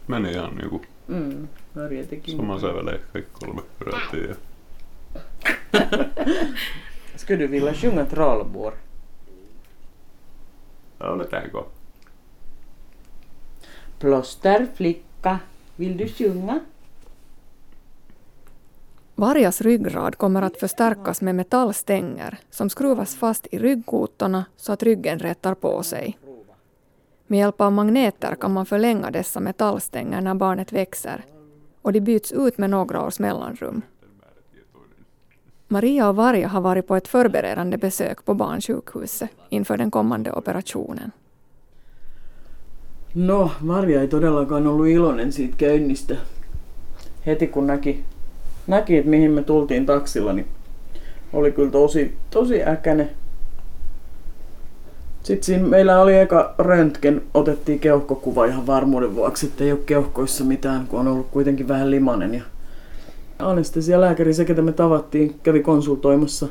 Meni 0.06 0.32
ihan 0.32 0.56
niinku 0.56 0.82
Mm, 1.08 1.48
Harja 1.74 2.04
teki. 2.04 2.36
sama 2.36 2.60
sävelee 2.60 3.00
kaikki 3.12 3.30
kolme 3.32 3.62
hyrältiin 3.80 4.28
ja 4.28 4.34
Skulle 7.16 7.38
du 7.38 7.46
vilja 7.50 7.74
sjunga 7.74 8.04
Trollbår? 8.04 8.72
Lauletaanko? 11.00 11.66
Plåsterflicka, 13.98 15.38
vill 15.76 15.96
du 15.96 16.08
sjunga? 16.08 16.60
Vargas 19.14 19.60
ryggrad 19.60 20.16
kommer 20.16 20.42
att 20.42 20.56
förstärkas 20.56 21.20
med 21.20 21.34
metallstänger 21.34 22.38
som 22.50 22.70
skruvas 22.70 23.16
fast 23.16 23.46
i 23.50 23.58
ryggkotorna 23.58 24.44
så 24.56 24.72
att 24.72 24.82
ryggen 24.82 25.18
rättar 25.18 25.54
på 25.54 25.82
sig. 25.82 26.18
Med 27.26 27.38
hjälp 27.38 27.60
av 27.60 27.72
magneter 27.72 28.34
kan 28.34 28.52
man 28.52 28.66
förlänga 28.66 29.10
dessa 29.10 29.40
metallstänger 29.40 30.20
när 30.20 30.34
barnet 30.34 30.72
växer 30.72 31.24
och 31.84 31.92
de 31.92 32.00
byts 32.00 32.32
ut 32.32 32.58
med 32.58 32.70
några 32.70 33.06
års 33.06 33.18
mellanrum. 33.18 33.82
Maria 35.68 36.08
och 36.08 36.16
Varja 36.16 36.48
har 36.48 36.60
varit 36.60 36.86
på 36.86 36.96
ett 36.96 37.08
förberedande 37.08 37.78
besök 37.78 38.24
på 38.24 38.34
barnsjukhuset 38.34 39.30
inför 39.48 39.76
den 39.76 39.90
kommande 39.90 40.32
operationen. 40.32 41.10
No, 43.12 43.50
Marja 43.60 44.00
ei 44.00 44.08
todellakaan 44.08 44.66
ollut 44.66 44.88
iloinen 44.88 45.32
siitä 45.32 45.56
käynnistä. 45.56 46.16
Heti 47.26 47.46
kun 47.46 47.66
näki, 47.66 48.04
näki 48.66 48.96
että 48.96 49.10
mihin 49.10 49.30
me 49.30 49.42
tultiin 49.42 49.86
taksilla, 49.86 50.32
niin 50.32 50.46
oli 51.32 51.52
kyllä 51.52 51.70
tosi, 51.70 52.14
tosi 52.30 52.62
äkäne. 52.62 53.08
Sitten 55.24 55.44
siinä 55.44 55.68
meillä 55.68 56.00
oli 56.00 56.18
eka 56.18 56.54
röntgen, 56.58 57.22
otettiin 57.34 57.80
keuhkokuva 57.80 58.44
ihan 58.44 58.66
varmuuden 58.66 59.14
vuoksi, 59.14 59.46
että 59.46 59.64
ei 59.64 59.72
ole 59.72 59.80
keuhkoissa 59.86 60.44
mitään, 60.44 60.86
kun 60.86 61.00
on 61.00 61.08
ollut 61.08 61.30
kuitenkin 61.30 61.68
vähän 61.68 61.90
limanen. 61.90 62.34
Ja 62.34 62.42
anestesialääkäri, 63.38 64.34
se 64.34 64.44
ketä 64.44 64.62
me 64.62 64.72
tavattiin, 64.72 65.34
kävi 65.42 65.60
konsultoimassa 65.60 66.48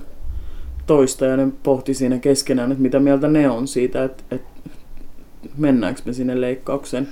toista 0.88 1.26
ja 1.26 1.38
ne 1.38 1.48
pohti 1.64 1.94
siinä 1.94 2.20
keskenään, 2.20 2.72
että 2.72 2.82
mitä 2.82 3.00
mieltä 3.00 3.28
ne 3.28 3.50
on 3.50 3.68
siitä, 3.68 4.04
että, 4.04 4.24
että 4.32 4.70
mennäänkö 5.58 6.02
me 6.06 6.14
sinne 6.14 6.42
leikkaukseen. 6.42 7.08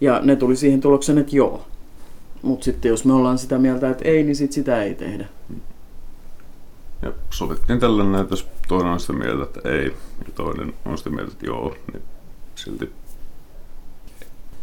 Ja 0.00 0.20
ne 0.24 0.36
tuli 0.36 0.56
siihen 0.56 0.80
tulokseen, 0.80 1.18
että 1.18 1.36
joo. 1.36 1.66
Mutta 2.42 2.64
sitten 2.64 2.88
jos 2.88 3.04
me 3.04 3.12
ollaan 3.12 3.38
sitä 3.38 3.58
mieltä, 3.58 3.90
että 3.90 4.08
ei, 4.08 4.22
niin 4.22 4.36
sit 4.36 4.52
sitä 4.52 4.82
ei 4.82 4.94
tehdä. 4.94 5.26
Ja 7.02 7.12
sovittiin 7.30 7.80
tällainen, 7.80 8.20
että 8.20 8.32
jos 8.32 8.48
toinen 8.68 8.92
on 8.92 9.00
sitä 9.00 9.12
mieltä, 9.12 9.42
että 9.42 9.68
ei, 9.68 9.96
ja 10.26 10.32
toinen 10.34 10.74
on 10.84 10.98
sitä 10.98 11.10
mieltä, 11.10 11.32
että 11.32 11.46
joo, 11.46 11.74
niin 11.92 12.02
silti. 12.54 12.92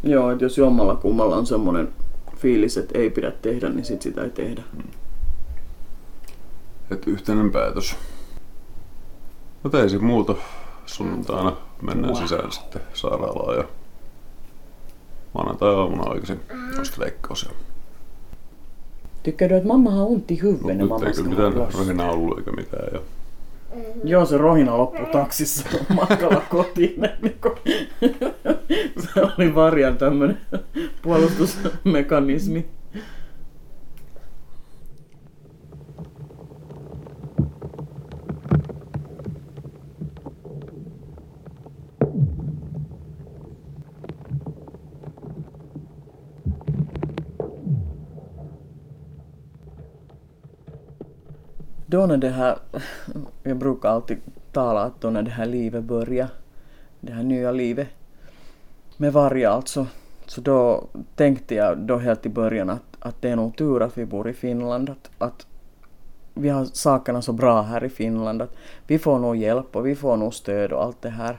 Joo, 0.04 0.32
että 0.32 0.46
jos 0.46 0.58
jommalla 0.58 0.96
kummalla 0.96 1.36
on 1.36 1.46
semmoinen 1.46 1.94
fiilis, 2.38 2.77
että 2.77 3.00
ei 3.00 3.10
pidä 3.10 3.32
tehdä, 3.32 3.70
niin 3.70 3.86
sit 3.86 4.01
sitä 4.01 4.24
ei 4.24 4.30
tehdä. 4.30 4.63
Että 6.92 7.12
yhteinen 7.12 7.51
päätös. 7.51 7.96
Mutta 9.63 9.82
ei 9.82 9.89
se 9.89 9.98
muuta. 9.98 10.36
Sunnuntaina 10.86 11.58
mennään 11.82 12.13
Wow. 12.13 12.24
sisään 12.24 12.51
sitten 12.51 12.82
sairaalaan 12.94 13.58
ja 13.58 13.63
maanantai-aamuna 15.34 16.12
aikaisin 16.12 16.39
olisi 16.77 17.00
leikkaus. 17.01 17.44
Ja 17.44 17.64
Tykkää 19.25 19.58
että 19.58 19.67
mamma 19.67 19.89
on 19.89 20.08
ontti 20.08 20.34
i 20.34 20.39
huvudet 20.39 20.62
Mut 20.62 20.77
när 20.77 20.86
mamma 20.86 21.13
ska 21.13 21.24
mitään 21.24 21.53
rohinaa 21.74 22.12
ollut 22.12 22.38
eikä 22.38 22.51
mitään. 22.51 22.88
Ja... 22.94 23.00
Mm-hmm. 23.75 24.01
Joo, 24.03 24.25
se 24.25 24.38
rohina 24.38 24.77
loppui 24.77 25.05
taksissa 25.05 25.70
matkalla 26.00 26.41
kotiin. 26.50 27.01
Niin 27.22 27.36
se 29.03 29.22
oli 29.38 29.55
varjan 29.55 29.98
tämmöinen 29.98 30.38
puolustusmekanismi. 31.01 32.65
Då 52.06 52.10
när 52.10 52.18
det 52.18 52.30
här, 52.30 52.58
jag 53.44 53.58
brukar 53.58 53.89
alltid 53.89 54.18
tala 54.52 54.82
att 54.82 55.02
då 55.02 55.10
när 55.10 55.22
det 55.22 55.32
här 55.32 55.46
livet 55.46 55.84
börjar, 55.84 56.28
det 57.00 57.12
här 57.12 57.24
nya 57.24 57.52
livet. 57.52 57.88
Med 58.98 59.13
varje 59.13 59.50
alltså, 59.50 59.88
så 60.26 60.41
då 60.41 60.84
tänkte 61.15 61.56
jag 61.56 61.78
då 61.78 61.98
helt 61.98 62.26
i 62.26 62.30
början 62.30 62.70
att, 62.70 62.84
att 63.00 63.22
det 63.22 63.30
är 63.30 63.36
nog 63.36 63.58
tur 63.58 63.82
att 63.82 63.98
vi 63.98 64.06
bor 64.06 64.30
i 64.30 64.34
Finland, 64.34 64.89
att, 64.89 65.12
att 65.18 65.48
vi 66.34 66.50
har 66.50 66.65
sakerna 66.65 67.22
så 67.22 67.34
bra 67.34 67.62
här 67.62 67.84
i 67.84 67.89
Finland, 67.89 68.41
att 68.41 68.56
vi 68.88 69.00
får 69.00 69.20
nog 69.20 69.36
hjälp 69.36 69.76
och 69.76 69.88
vi 69.88 69.96
får 69.96 70.18
nog 70.18 70.34
stöd 70.34 70.72
och 70.72 70.84
allt 70.84 71.02
det 71.02 71.10
här. 71.10 71.38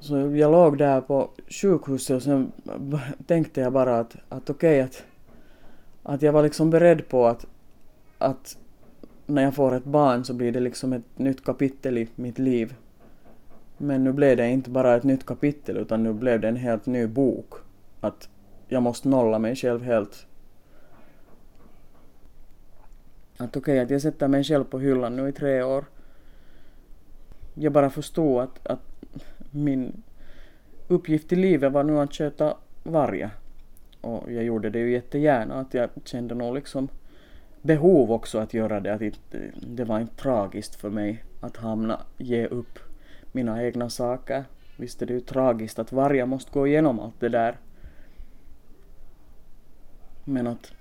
Så 0.00 0.16
jag 0.16 0.52
låg 0.52 0.78
där 0.78 1.00
på 1.00 1.30
sjukhuset 1.48 2.16
och 2.16 2.22
sen 2.22 2.52
tänkte 3.26 3.60
jag 3.60 3.72
bara 3.72 3.98
att, 3.98 4.16
att 4.28 4.50
okej 4.50 4.80
att 4.80 5.04
att 6.04 6.22
jag 6.22 6.32
var 6.32 6.42
liksom 6.42 6.70
beredd 6.70 7.08
på 7.08 7.26
att, 7.26 7.46
att 8.18 8.58
när 9.26 9.42
jag 9.42 9.54
får 9.54 9.74
ett 9.74 9.84
barn 9.84 10.24
så 10.24 10.34
blir 10.34 10.52
det 10.52 10.60
liksom 10.60 10.92
ett 10.92 11.18
nytt 11.18 11.44
kapitel 11.44 11.98
i 11.98 12.08
mitt 12.14 12.38
liv. 12.38 12.74
Men 13.78 14.04
nu 14.04 14.12
blev 14.12 14.36
det 14.36 14.48
inte 14.48 14.70
bara 14.70 14.96
ett 14.96 15.04
nytt 15.04 15.26
kapitel 15.26 15.76
utan 15.76 16.02
nu 16.02 16.12
blev 16.12 16.40
det 16.40 16.48
en 16.48 16.56
helt 16.56 16.86
ny 16.86 17.06
bok. 17.06 17.54
Att 18.00 18.28
jag 18.68 18.82
måste 18.82 19.08
nolla 19.08 19.38
mig 19.38 19.56
själv 19.56 19.82
helt. 19.82 20.26
Att 23.36 23.56
okej, 23.56 23.80
att 23.80 23.90
jag 23.90 24.02
sätter 24.02 24.28
mig 24.28 24.44
själv 24.44 24.64
på 24.64 24.78
hyllan 24.78 25.16
nu 25.16 25.28
i 25.28 25.32
tre 25.32 25.62
år. 25.62 25.84
Jag 27.54 27.72
bara 27.72 27.90
förstod 27.90 28.40
att, 28.42 28.66
att 28.66 29.04
min 29.50 30.02
uppgift 30.88 31.32
i 31.32 31.36
livet 31.36 31.72
var 31.72 31.84
nu 31.84 32.00
att 32.00 32.14
sköta 32.14 32.56
vargar. 32.82 33.30
Och 34.04 34.32
jag 34.32 34.44
gjorde 34.44 34.70
det 34.70 34.78
ju 34.78 34.92
jättegärna, 34.92 35.54
att 35.54 35.74
jag 35.74 35.90
kände 36.04 36.34
nog 36.34 36.54
liksom 36.54 36.88
behov 37.62 38.12
också 38.12 38.38
att 38.38 38.54
göra 38.54 38.80
det. 38.80 38.94
Att 38.94 39.02
det 39.60 39.84
var 39.84 40.00
inte 40.00 40.16
tragiskt 40.16 40.74
för 40.74 40.90
mig 40.90 41.24
att 41.40 41.56
hamna, 41.56 42.00
ge 42.18 42.46
upp 42.46 42.78
mina 43.32 43.64
egna 43.64 43.90
saker. 43.90 44.44
Visst 44.76 45.02
är 45.02 45.06
det 45.06 45.12
ju 45.12 45.20
tragiskt 45.20 45.78
att 45.78 45.92
varje 45.92 46.26
måste 46.26 46.52
gå 46.52 46.66
igenom 46.66 47.00
allt 47.00 47.20
det 47.20 47.28
där. 47.28 47.58
Men 50.24 50.46
att 50.46 50.72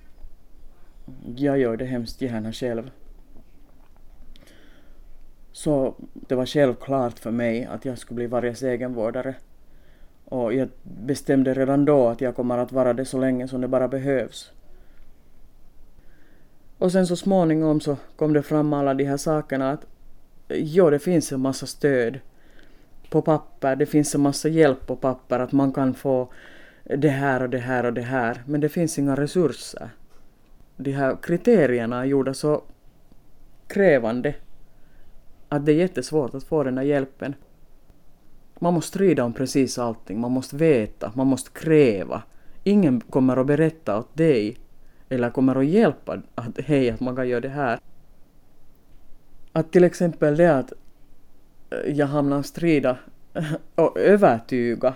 jag 1.35 1.59
gör 1.59 1.77
det 1.77 1.85
hemskt 1.85 2.21
gärna 2.21 2.53
själv. 2.53 2.91
Så 5.51 5.95
det 6.13 6.35
var 6.35 6.45
självklart 6.45 7.19
för 7.19 7.31
mig 7.31 7.65
att 7.65 7.85
jag 7.85 7.97
skulle 7.97 8.15
bli 8.15 8.27
varje 8.27 8.73
egenvårdare. 8.73 9.35
Och 10.25 10.53
jag 10.53 10.69
bestämde 10.83 11.53
redan 11.53 11.85
då 11.85 12.07
att 12.07 12.21
jag 12.21 12.35
kommer 12.35 12.57
att 12.57 12.71
vara 12.71 12.93
det 12.93 13.05
så 13.05 13.17
länge 13.19 13.47
som 13.47 13.61
det 13.61 13.67
bara 13.67 13.87
behövs. 13.87 14.51
Och 16.77 16.91
sen 16.91 17.07
så 17.07 17.15
småningom 17.15 17.81
så 17.81 17.97
kom 18.15 18.33
det 18.33 18.43
fram 18.43 18.73
alla 18.73 18.93
de 18.93 19.03
här 19.03 19.17
sakerna 19.17 19.71
att 19.71 19.85
jo, 20.47 20.89
det 20.89 20.99
finns 20.99 21.31
en 21.31 21.39
massa 21.39 21.65
stöd 21.65 22.19
på 23.09 23.21
papper, 23.21 23.75
det 23.75 23.85
finns 23.85 24.15
en 24.15 24.21
massa 24.21 24.49
hjälp 24.49 24.87
på 24.87 24.95
papper 24.95 25.39
att 25.39 25.51
man 25.51 25.71
kan 25.71 25.93
få 25.93 26.27
det 26.83 27.09
här 27.09 27.43
och 27.43 27.49
det 27.49 27.57
här 27.57 27.83
och 27.83 27.93
det 27.93 28.01
här, 28.01 28.43
men 28.45 28.61
det 28.61 28.69
finns 28.69 28.99
inga 28.99 29.15
resurser. 29.15 29.89
De 30.77 30.91
här 30.91 31.17
kriterierna 31.21 31.99
är 31.99 32.05
gjorda 32.05 32.33
så 32.33 32.63
krävande 33.67 34.35
att 35.49 35.65
det 35.65 35.71
är 35.71 35.75
jättesvårt 35.75 36.33
att 36.33 36.43
få 36.43 36.63
den 36.63 36.77
här 36.77 36.85
hjälpen. 36.85 37.35
Man 38.63 38.73
måste 38.73 38.87
strida 38.87 39.23
om 39.23 39.33
precis 39.33 39.77
allting, 39.77 40.19
man 40.19 40.31
måste 40.31 40.55
veta, 40.55 41.11
man 41.15 41.27
måste 41.27 41.49
kräva. 41.51 42.23
Ingen 42.63 43.01
kommer 43.01 43.37
att 43.37 43.47
berätta 43.47 43.99
åt 43.99 44.17
dig 44.17 44.57
eller 45.09 45.29
kommer 45.29 45.55
att 45.55 45.65
hjälpa 45.65 46.21
att 46.35 46.59
hej, 46.59 46.89
att 46.89 46.99
man 46.99 47.15
kan 47.15 47.29
göra 47.29 47.41
det 47.41 47.49
här. 47.49 47.79
Att 49.51 49.71
till 49.71 49.83
exempel 49.83 50.37
det 50.37 50.57
att 50.57 50.73
eh, 51.69 51.91
jag 51.91 52.07
hamnar 52.07 52.41
strida 52.41 52.97
och 53.75 53.97
övertyga 53.97 54.93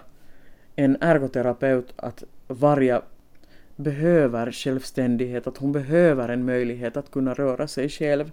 en 0.75 0.97
ergoterapeut 1.01 1.93
att 1.95 2.23
varje 2.47 3.01
behöver 3.75 4.51
självständighet, 4.51 5.47
att 5.47 5.57
hon 5.57 5.71
behöver 5.71 6.29
en 6.29 6.45
möjlighet 6.45 6.97
att 6.97 7.11
kunna 7.11 7.33
röra 7.33 7.67
sig 7.67 7.89
själv. 7.89 8.31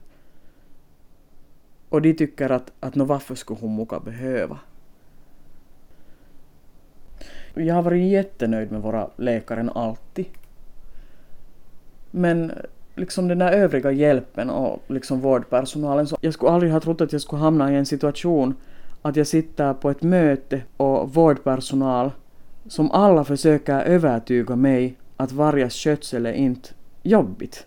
Och 1.88 2.02
de 2.02 2.14
tycker 2.14 2.50
att, 2.50 2.72
att 2.80 2.94
no, 2.94 3.04
varför 3.04 3.34
skulle 3.34 3.60
hon 3.60 3.76
muka 3.76 4.00
behöva? 4.00 4.58
Jag 7.54 7.74
har 7.74 7.82
varit 7.82 8.10
jättenöjd 8.10 8.72
med 8.72 8.82
våra 8.82 9.10
läkare 9.16 9.70
alltid. 9.74 10.26
Men 12.10 12.52
liksom 12.94 13.28
den 13.28 13.38
där 13.38 13.52
övriga 13.52 13.90
hjälpen 13.90 14.50
och 14.50 14.82
liksom 14.86 15.20
vårdpersonalen, 15.20 16.06
så 16.06 16.16
jag 16.20 16.34
skulle 16.34 16.52
aldrig 16.52 16.72
ha 16.72 16.80
trott 16.80 17.00
att 17.00 17.12
jag 17.12 17.20
skulle 17.20 17.42
hamna 17.42 17.72
i 17.72 17.76
en 17.76 17.86
situation 17.86 18.54
att 19.02 19.16
jag 19.16 19.26
sitter 19.26 19.74
på 19.74 19.90
ett 19.90 20.02
möte 20.02 20.62
och 20.76 21.14
vårdpersonal 21.14 22.10
som 22.68 22.90
alla 22.90 23.24
försöker 23.24 23.80
övertyga 23.80 24.56
mig 24.56 24.96
att 25.16 25.32
varje 25.32 25.70
skötsel 25.70 26.26
är 26.26 26.32
inte 26.32 26.68
jobbigt. 27.02 27.66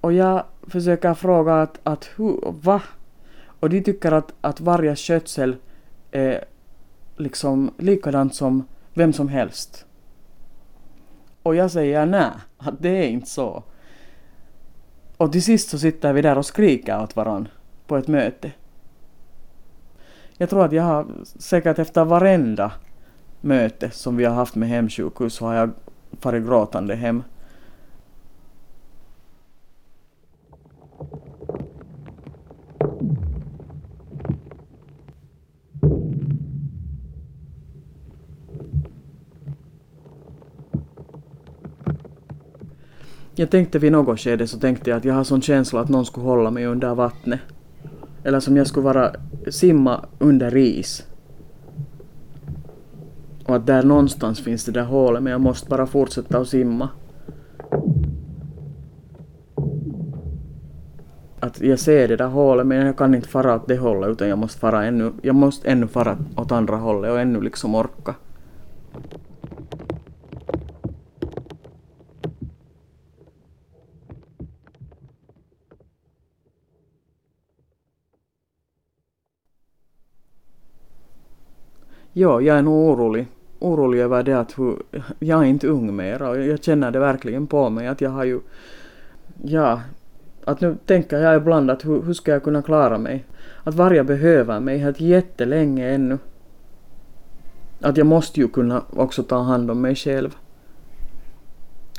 Och 0.00 0.12
jag 0.12 0.44
försöker 0.68 1.14
fråga 1.14 1.62
att, 1.62 1.80
att 1.82 2.10
hur, 2.16 2.40
va? 2.62 2.82
Och 3.60 3.70
de 3.70 3.80
tycker 3.82 4.12
att, 4.12 4.34
att 4.40 4.60
varje 4.60 4.96
skötsel 4.96 5.56
är 6.10 6.44
liksom 7.16 7.70
likadant 7.78 8.34
som 8.34 8.64
vem 8.94 9.12
som 9.12 9.28
helst. 9.28 9.86
Och 11.42 11.54
jag 11.54 11.70
säger 11.70 12.06
nej, 12.06 12.30
att 12.58 12.74
det 12.82 12.88
är 12.88 13.08
inte 13.08 13.30
så. 13.30 13.62
Och 15.16 15.32
till 15.32 15.42
sist 15.42 15.68
så 15.68 15.78
sitter 15.78 16.12
vi 16.12 16.22
där 16.22 16.38
och 16.38 16.46
skriker 16.46 17.02
åt 17.02 17.16
varandra 17.16 17.50
på 17.86 17.96
ett 17.96 18.08
möte. 18.08 18.52
Jag 20.36 20.50
tror 20.50 20.64
att 20.64 20.72
jag 20.72 20.82
har 20.82 21.06
säkert 21.24 21.78
efter 21.78 22.04
varenda 22.04 22.72
möte 23.40 23.90
som 23.90 24.16
vi 24.16 24.24
har 24.24 24.34
haft 24.34 24.54
med 24.54 24.68
hemsjukhus 24.68 25.34
så 25.34 25.46
har 25.46 25.54
jag 25.54 25.70
farit 26.20 26.46
gråtande 26.46 26.94
hem. 26.94 27.22
Jag 43.36 43.50
tänkte 43.50 43.78
vid 43.78 43.92
något 43.92 44.20
skede 44.20 44.46
så 44.46 44.58
tänkte 44.58 44.90
jag 44.90 44.96
att 44.96 45.04
jag 45.04 45.14
har 45.14 45.24
sån 45.24 45.42
känsla 45.42 45.80
att 45.80 45.88
någon 45.88 46.06
skulle 46.06 46.26
hålla 46.26 46.50
mig 46.50 46.66
under 46.66 46.94
vattnet. 46.94 47.40
Eller 48.24 48.40
som 48.40 48.56
jag 48.56 48.66
skulle 48.66 48.84
vara 48.84 49.12
simma 49.48 50.04
under 50.18 50.56
is. 50.56 51.06
Och 53.44 53.56
att 53.56 53.66
där 53.66 53.82
någonstans 53.82 54.40
finns 54.40 54.64
det 54.64 54.72
där 54.72 54.84
hålet 54.84 55.22
men 55.22 55.32
jag 55.32 55.40
måste 55.40 55.68
bara 55.68 55.86
fortsätta 55.86 56.38
att 56.38 56.48
simma. 56.48 56.88
Att 61.40 61.60
jag 61.60 61.78
ser 61.78 62.08
det 62.08 62.16
där 62.16 62.28
hålet 62.28 62.66
men 62.66 62.86
jag 62.86 62.96
kan 62.96 63.14
inte 63.14 63.28
fara 63.28 63.54
åt 63.54 63.68
det 63.68 63.76
hållet 63.76 64.10
utan 64.10 64.28
jag 64.28 64.38
måste 64.38 64.60
fara 64.60 64.84
ännu, 64.84 65.12
jag 65.22 65.34
måste 65.34 65.68
ännu 65.68 65.86
fara 65.86 66.18
åt 66.36 66.52
andra 66.52 66.76
hållet 66.76 67.10
och 67.10 67.20
ännu 67.20 67.40
liksom 67.40 67.74
orka. 67.74 68.14
Ja, 82.16 82.40
jag 82.40 82.58
är 82.58 82.62
nog 82.62 82.74
orolig. 82.74 83.26
Orolig 83.58 84.00
över 84.00 84.22
det 84.22 84.38
att 84.38 84.58
hur, 84.58 84.82
jag 85.18 85.40
är 85.40 85.44
inte 85.44 85.68
ung 85.68 85.96
mer 85.96 86.22
och 86.22 86.42
jag 86.42 86.62
känner 86.62 86.90
det 86.90 86.98
verkligen 86.98 87.46
på 87.46 87.70
mig 87.70 87.86
att 87.86 88.00
jag 88.00 88.10
har 88.10 88.24
ju, 88.24 88.40
ja, 89.42 89.80
att 90.44 90.60
nu 90.60 90.76
tänker 90.86 91.18
jag 91.18 91.36
ibland 91.36 91.70
att 91.70 91.84
hur, 91.84 92.02
hur 92.02 92.12
ska 92.12 92.32
jag 92.32 92.42
kunna 92.42 92.62
klara 92.62 92.98
mig? 92.98 93.24
Att 93.64 93.74
varje 93.74 94.04
behöver 94.04 94.60
mig 94.60 94.78
helt 94.78 95.00
jättelänge 95.00 95.88
ännu. 95.94 96.18
Att 97.80 97.96
jag 97.96 98.06
måste 98.06 98.40
ju 98.40 98.48
kunna 98.48 98.82
också 98.90 99.22
ta 99.22 99.38
hand 99.38 99.70
om 99.70 99.80
mig 99.80 99.94
själv. 99.94 100.36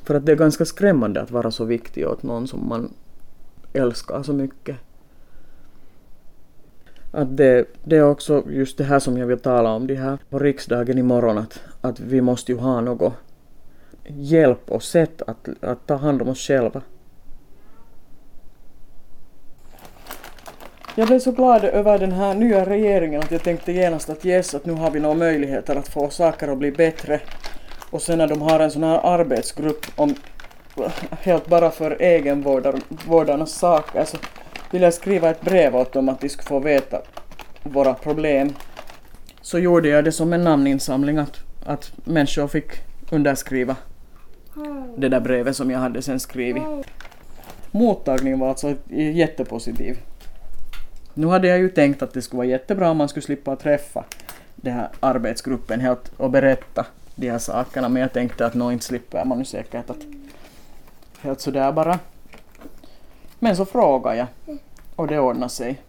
För 0.04 0.15
att 0.15 0.25
det 0.25 0.32
är 0.32 0.36
ganska 0.36 0.65
skrämmande 0.65 1.21
att 1.21 1.32
vara 1.32 1.51
så 1.51 1.65
viktig 1.65 2.08
åt 2.08 2.23
någon 2.23 2.47
som 2.47 2.67
man 2.69 2.93
älskar 3.73 4.23
så 4.23 4.34
mycket. 4.34 4.78
Att 7.15 7.38
det, 7.38 7.65
det 7.84 7.97
är 7.97 8.04
också 8.04 8.43
just 8.49 8.78
det 8.78 8.84
här 8.84 8.99
som 8.99 9.17
jag 9.17 9.28
vill 9.28 9.39
tala 9.39 9.69
om, 9.69 9.88
det 9.88 9.95
här 9.95 10.17
på 10.30 10.39
riksdagen 10.39 10.97
imorgon, 10.97 11.38
att, 11.38 11.60
att 11.82 11.99
vi 11.99 12.21
måste 12.21 12.51
ju 12.51 12.58
ha 12.58 12.82
något 12.82 13.13
hjälp 14.08 14.71
och 14.71 14.84
sätt 14.84 15.21
att, 15.28 15.49
att 15.62 15.88
ta 15.88 15.95
hand 15.95 16.21
om 16.21 16.30
oss 16.30 16.39
själva. 16.39 16.82
Jag 20.95 21.08
blev 21.08 21.19
så 21.19 21.32
glad 21.32 21.63
över 21.63 21.99
den 21.99 22.12
här 22.12 22.36
nya 22.36 22.65
regeringen 22.65 23.21
att 23.21 23.32
jag 23.32 23.43
tänkte 23.43 23.71
genast 23.71 24.10
att 24.10 24.25
yes, 24.25 24.56
att 24.56 24.65
nu 24.65 24.73
har 24.73 24.91
vi 24.91 24.99
några 24.99 25.15
möjligheter 25.15 25.75
att 25.75 25.88
få 25.88 26.10
saker 26.10 26.47
att 26.47 26.58
bli 26.58 26.71
bättre. 26.71 27.19
Och 27.89 28.01
sen 28.01 28.17
när 28.17 28.28
de 28.28 28.41
har 28.41 28.60
en 28.60 28.71
sån 28.71 28.84
här 28.84 28.99
arbetsgrupp 29.04 29.86
om 29.95 30.15
helt 31.12 31.47
bara 31.47 31.71
för 31.71 32.01
egenvårdarnas 32.01 33.51
saker 33.51 34.06
så 34.06 34.17
vill 34.76 34.82
jag 34.82 34.94
skriva 34.94 35.30
ett 35.30 35.42
brev 35.42 35.76
åt 35.76 35.94
dem 35.94 36.10
att 36.10 36.22
de 36.22 36.30
skulle 36.30 36.48
få 36.48 36.60
veta 36.60 37.02
våra 37.64 37.94
problem. 37.94 38.54
Så 39.42 39.60
gjorde 39.60 39.90
jag 39.90 40.04
det 40.04 40.12
som 40.12 40.34
en 40.34 40.44
namninsamling 40.44 41.18
att, 41.18 41.40
att 41.66 41.92
människor 42.04 42.48
fick 42.48 42.66
underskriva 43.10 43.76
det 44.98 45.10
där 45.10 45.20
brevet 45.20 45.56
som 45.56 45.72
jag 45.72 45.80
hade 45.80 46.02
sen 46.02 46.20
skrivit. 46.20 46.64
Mottagningen 47.72 48.40
var 48.40 48.50
alltså 48.50 48.76
jättepositiv. 48.90 49.98
Nu 51.14 51.28
hade 51.28 51.48
jag 51.48 51.60
ju 51.60 51.70
tänkt 51.70 52.02
att 52.02 52.14
det 52.14 52.22
skulle 52.22 52.38
vara 52.38 52.48
jättebra 52.48 52.90
om 52.90 52.98
man 52.98 53.10
skulle 53.10 53.24
slippa 53.24 53.56
träffa 53.56 54.04
den 54.56 54.74
här 54.74 54.90
arbetsgruppen 55.00 55.80
helt 55.80 56.12
och 56.18 56.30
berätta 56.30 56.86
de 57.16 57.30
här 57.30 57.40
sakerna 57.40 57.90
men 57.90 58.02
jag 58.02 58.14
tänkte 58.14 58.46
att 58.46 58.54
nå 58.54 58.72
inte 58.72 58.86
slipper 58.86 59.26
man 59.26 59.40
ju 59.40 59.46
säkert 59.46 59.90
att 59.90 60.06
helt 61.22 61.42
sådär 61.42 61.72
bara 61.72 62.00
men 63.40 63.56
så 63.56 63.66
frågade 63.66 64.18
jag 64.18 64.28
och 64.95 65.08
det 65.08 65.19
ordnade 65.19 65.49
sig. 65.49 65.81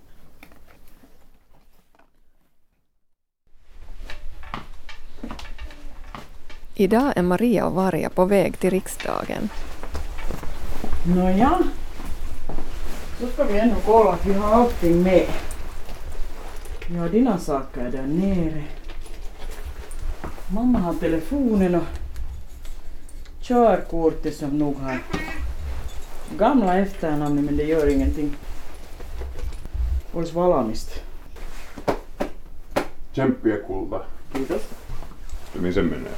Idag 6.74 7.12
är 7.16 7.22
Maria 7.22 7.66
och 7.66 7.74
Varja 7.74 8.10
på 8.10 8.24
väg 8.24 8.58
till 8.58 8.70
riksdagen. 8.70 9.48
Nåja, 11.06 11.58
då 13.20 13.26
ska 13.26 13.44
vi 13.44 13.58
ändå 13.58 13.76
kolla 13.86 14.12
att 14.12 14.26
vi 14.26 14.32
har 14.32 14.54
allting 14.54 15.02
med. 15.02 15.26
Vi 16.90 16.96
har 16.96 17.08
dina 17.08 17.38
saker 17.38 17.90
där 17.90 18.06
nere. 18.06 18.62
Mamma 20.48 20.78
har 20.78 20.94
telefonen 20.94 21.74
och 21.74 21.84
körkortet 23.40 24.36
som 24.36 24.58
nog 24.58 24.76
har 24.76 24.98
gamla 26.38 26.78
efternamnet 26.78 27.44
men 27.44 27.56
det 27.56 27.64
gör 27.64 27.86
ingenting. 27.86 28.36
Olisi 30.16 30.34
valmista. 30.34 31.00
Tsemppiä 33.12 33.56
kulta. 33.56 34.04
Kiitos. 34.32 34.62
Hyvin 35.54 35.74
se 35.74 35.82
menee. 35.82 36.12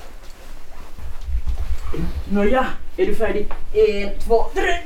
Nåja, 2.30 2.66
är 2.98 3.06
du 3.06 3.14
färdig? 3.14 3.46
En, 3.74 4.18
två, 4.18 4.50
tre. 4.54 4.78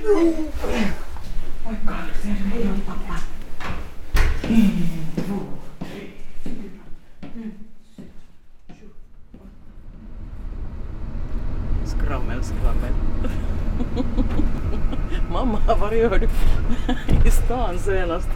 Oj, 1.66 1.76
ser 2.22 2.28
du? 2.28 2.34
Hej 2.34 2.64
då 2.64 2.92
pappa. 2.92 3.14
En, 4.42 4.88
två, 5.14 5.38
tre, 5.78 6.10
fyra, 6.44 6.82
fem, 7.20 7.52
sex, 7.96 8.08
sju, 8.68 8.86
åtta. 9.34 9.46
Skrammel, 11.86 12.44
skrammel. 12.44 12.92
Mamma, 15.32 15.60
vad 15.80 15.96
gör 15.96 16.18
du 16.18 16.28
i 17.28 17.30
stan 17.30 17.78
senast? 17.78 18.28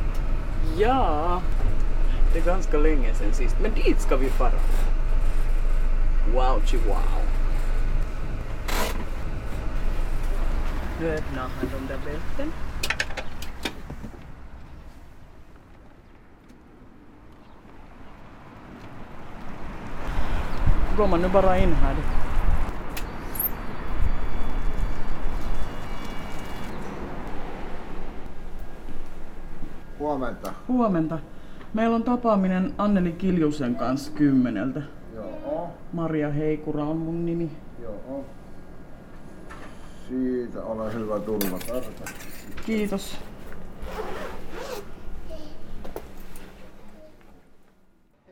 Ja, 0.74 1.42
det 2.32 2.38
är 2.38 2.44
ganska 2.44 2.78
länge 2.78 3.14
sen 3.14 3.32
sist, 3.32 3.56
men 3.62 3.74
dit 3.74 4.00
ska 4.00 4.16
vi 4.16 4.28
fara. 4.28 4.52
Wow, 6.34 6.62
wow. 6.86 7.22
Nu 11.00 11.10
öppnar 11.10 11.42
han 11.42 11.50
de 11.60 11.92
där 11.92 12.00
bälten. 12.04 12.52
Går 20.96 21.06
man 21.06 21.20
nu 21.20 21.28
bara 21.28 21.58
in 21.58 21.72
här. 21.72 22.25
Huomenta. 30.16 30.52
Huomenta. 30.68 31.18
Meillä 31.74 31.96
on 31.96 32.02
tapaaminen 32.02 32.74
Anneli 32.78 33.12
Kiljusen 33.12 33.74
kanssa 33.76 34.12
kymmeneltä. 34.12 34.82
Joo, 35.14 35.70
Maria 35.92 36.30
Heikura 36.30 36.84
on 36.84 36.96
mun 36.96 37.26
nimi. 37.26 37.50
joo. 37.82 38.24
Siitä 40.08 40.62
ole 40.64 40.92
hyvä 40.94 41.18
tulla 41.18 41.58
tarkasti. 41.66 42.26
Kiitos. 42.66 43.16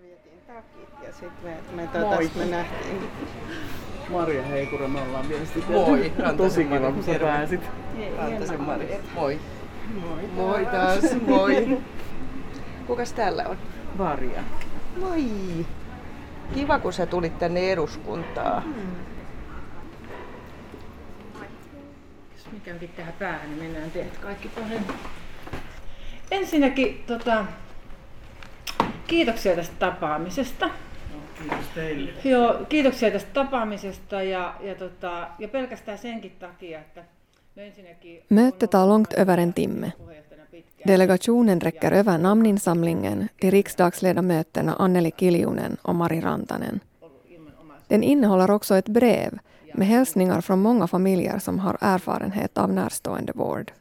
Vietiin 0.02 0.40
takit 0.46 0.88
ja 1.06 1.12
sitten 1.12 1.32
me, 1.44 1.82
me, 1.82 1.88
Moi. 2.00 2.16
totas, 2.18 2.34
me 2.36 2.44
nähtiin. 2.46 3.02
Maria 4.10 4.42
Heikura, 4.42 4.88
me 4.88 5.02
ollaan 5.02 5.28
viestitelty. 5.28 5.90
Moi, 5.90 6.12
Tosi 6.36 6.64
kiva, 6.64 6.92
kun 6.92 7.02
sä 7.02 7.18
pääsit. 7.20 7.60
Rantasen 8.18 8.60
Maria. 8.62 8.96
Moi. 9.14 9.38
Moi 10.34 10.66
taas, 10.66 11.04
moi. 11.26 11.78
Kukas 12.86 13.12
täällä 13.12 13.44
on? 13.48 13.58
Varja. 13.98 14.42
Moi. 15.00 15.26
Kiva, 16.54 16.78
kun 16.78 16.92
sä 16.92 17.06
tulit 17.06 17.38
tänne 17.38 17.72
eduskuntaan. 17.72 18.74
Jos 22.32 22.52
mikä 22.52 22.72
onkin 22.72 22.88
tähän 22.88 23.14
päähän, 23.18 23.50
niin 23.50 23.62
mennään 23.62 23.90
teet 23.90 24.16
kaikki 24.18 24.48
paremmin. 24.48 24.96
Ensinnäkin 26.30 27.04
tota, 27.06 27.44
kiitoksia 29.06 29.56
tästä 29.56 29.74
tapaamisesta. 29.78 30.70
Kiitos 31.38 31.68
teille. 31.74 32.12
Joo, 32.24 32.66
kiitoksia 32.68 33.10
tästä 33.10 33.30
tapaamisesta 33.32 34.22
ja, 34.22 34.54
ja, 34.60 34.74
tota, 34.74 35.28
ja 35.38 35.48
pelkästään 35.48 35.98
senkin 35.98 36.36
takia, 36.38 36.78
että 36.78 37.00
no. 37.00 37.06
Mötet 38.28 38.70
tar 38.70 38.86
långt 38.86 39.12
över 39.12 39.38
en 39.38 39.52
timme. 39.52 39.92
Delegationen 40.84 41.60
räcker 41.60 41.92
över 41.92 42.18
namninsamlingen 42.18 43.28
till 43.40 43.50
riksdagsledamöterna 43.50 44.74
Anneli 44.74 45.12
Kiljunen 45.16 45.76
och 45.82 45.94
Mari 45.94 46.20
Rantanen. 46.20 46.80
Den 47.88 48.02
innehåller 48.02 48.50
också 48.50 48.76
ett 48.76 48.88
brev 48.88 49.38
med 49.74 49.86
hälsningar 49.86 50.40
från 50.40 50.62
många 50.62 50.86
familjer 50.86 51.38
som 51.38 51.58
har 51.58 51.78
erfarenhet 51.80 52.58
av 52.58 52.72
närståendevård. 52.72 53.72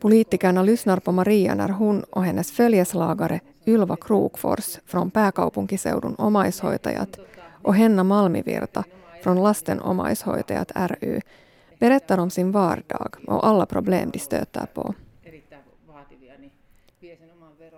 Politikerna 0.00 0.62
lyssnar 0.62 1.00
på 1.00 1.12
Maria 1.12 1.54
när 1.54 1.68
hon 1.68 2.02
och 2.02 2.24
hennes 2.24 2.52
följeslagare 2.52 3.40
Ylva 3.66 3.96
Krokfors 3.96 4.78
från 4.86 5.10
pääkaupunkiseudun 5.10 6.14
omaishoitajat 6.14 7.18
och 7.62 7.74
Henna 7.74 8.04
Malmivirta 8.04 8.84
från 9.22 9.42
Lasten 9.42 9.80
omaishoitajat 9.80 10.72
ry 10.74 11.20
berättar 11.80 12.18
om 12.18 12.30
sin 12.30 12.52
vardag 12.52 13.14
och 13.26 13.46
alla 13.46 13.66
problem 13.66 14.10
de 14.10 14.18
stöter 14.18 14.66
på. 14.74 14.94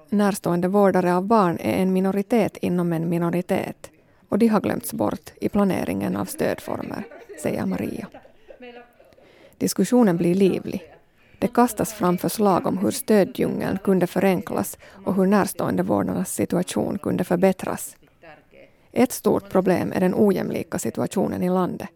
Närstående 0.09 0.69
vårdare 0.69 1.15
av 1.15 1.25
barn 1.25 1.59
är 1.61 1.83
en 1.83 1.93
minoritet 1.93 2.57
inom 2.57 2.93
en 2.93 3.09
minoritet 3.09 3.91
och 4.29 4.39
de 4.39 4.47
har 4.47 4.61
glömts 4.61 4.93
bort 4.93 5.33
i 5.41 5.49
planeringen 5.49 6.17
av 6.17 6.25
stödformer, 6.25 7.05
säger 7.43 7.67
Maria. 7.67 8.07
Diskussionen 9.59 10.17
blir 10.17 10.35
livlig. 10.35 10.83
Det 11.39 11.49
kastas 11.49 11.93
fram 11.93 12.19
förslag 12.19 12.67
om 12.67 12.79
hur 12.79 12.91
stöddjungeln 12.91 13.79
kunde 13.85 14.07
förenklas 14.07 14.79
och 15.05 15.15
hur 15.15 15.27
närståendevårdarnas 15.27 16.35
situation 16.35 16.99
kunde 16.99 17.25
förbättras. 17.25 17.97
Ett 18.93 19.13
stort 19.13 19.51
problem 19.51 19.93
är 19.93 20.01
den 20.01 20.15
ojämlika 20.17 20.79
situationen 20.79 21.43
i 21.43 21.49
landet. 21.49 21.89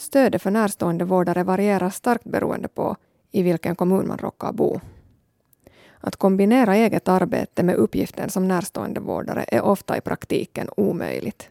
Stödet 0.00 0.42
för 0.42 0.50
närståendevårdare 0.50 1.42
varierar 1.42 1.90
starkt 1.90 2.24
beroende 2.24 2.68
på 2.68 2.96
i 3.30 3.42
vilken 3.42 3.76
kommun 3.76 4.08
man 4.08 4.18
råkar 4.18 4.52
bo. 4.52 4.80
Att 6.00 6.16
kombinera 6.16 6.76
eget 6.76 7.08
arbete 7.08 7.62
med 7.62 7.74
uppgiften 7.74 8.30
som 8.30 8.48
närståendevårdare 8.48 9.44
är 9.48 9.60
ofta 9.60 9.96
i 9.96 10.00
praktiken 10.00 10.68
omöjligt. 10.76 11.50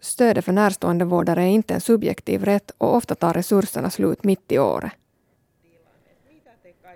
Stödet 0.00 0.44
för 0.44 0.52
närståendevårdare 0.52 1.42
är 1.42 1.46
inte 1.46 1.74
en 1.74 1.80
subjektiv 1.80 2.44
rätt 2.44 2.70
och 2.78 2.94
ofta 2.96 3.14
tar 3.14 3.34
resurserna 3.34 3.90
slut 3.90 4.24
mitt 4.24 4.52
i 4.52 4.58
året. 4.58 4.92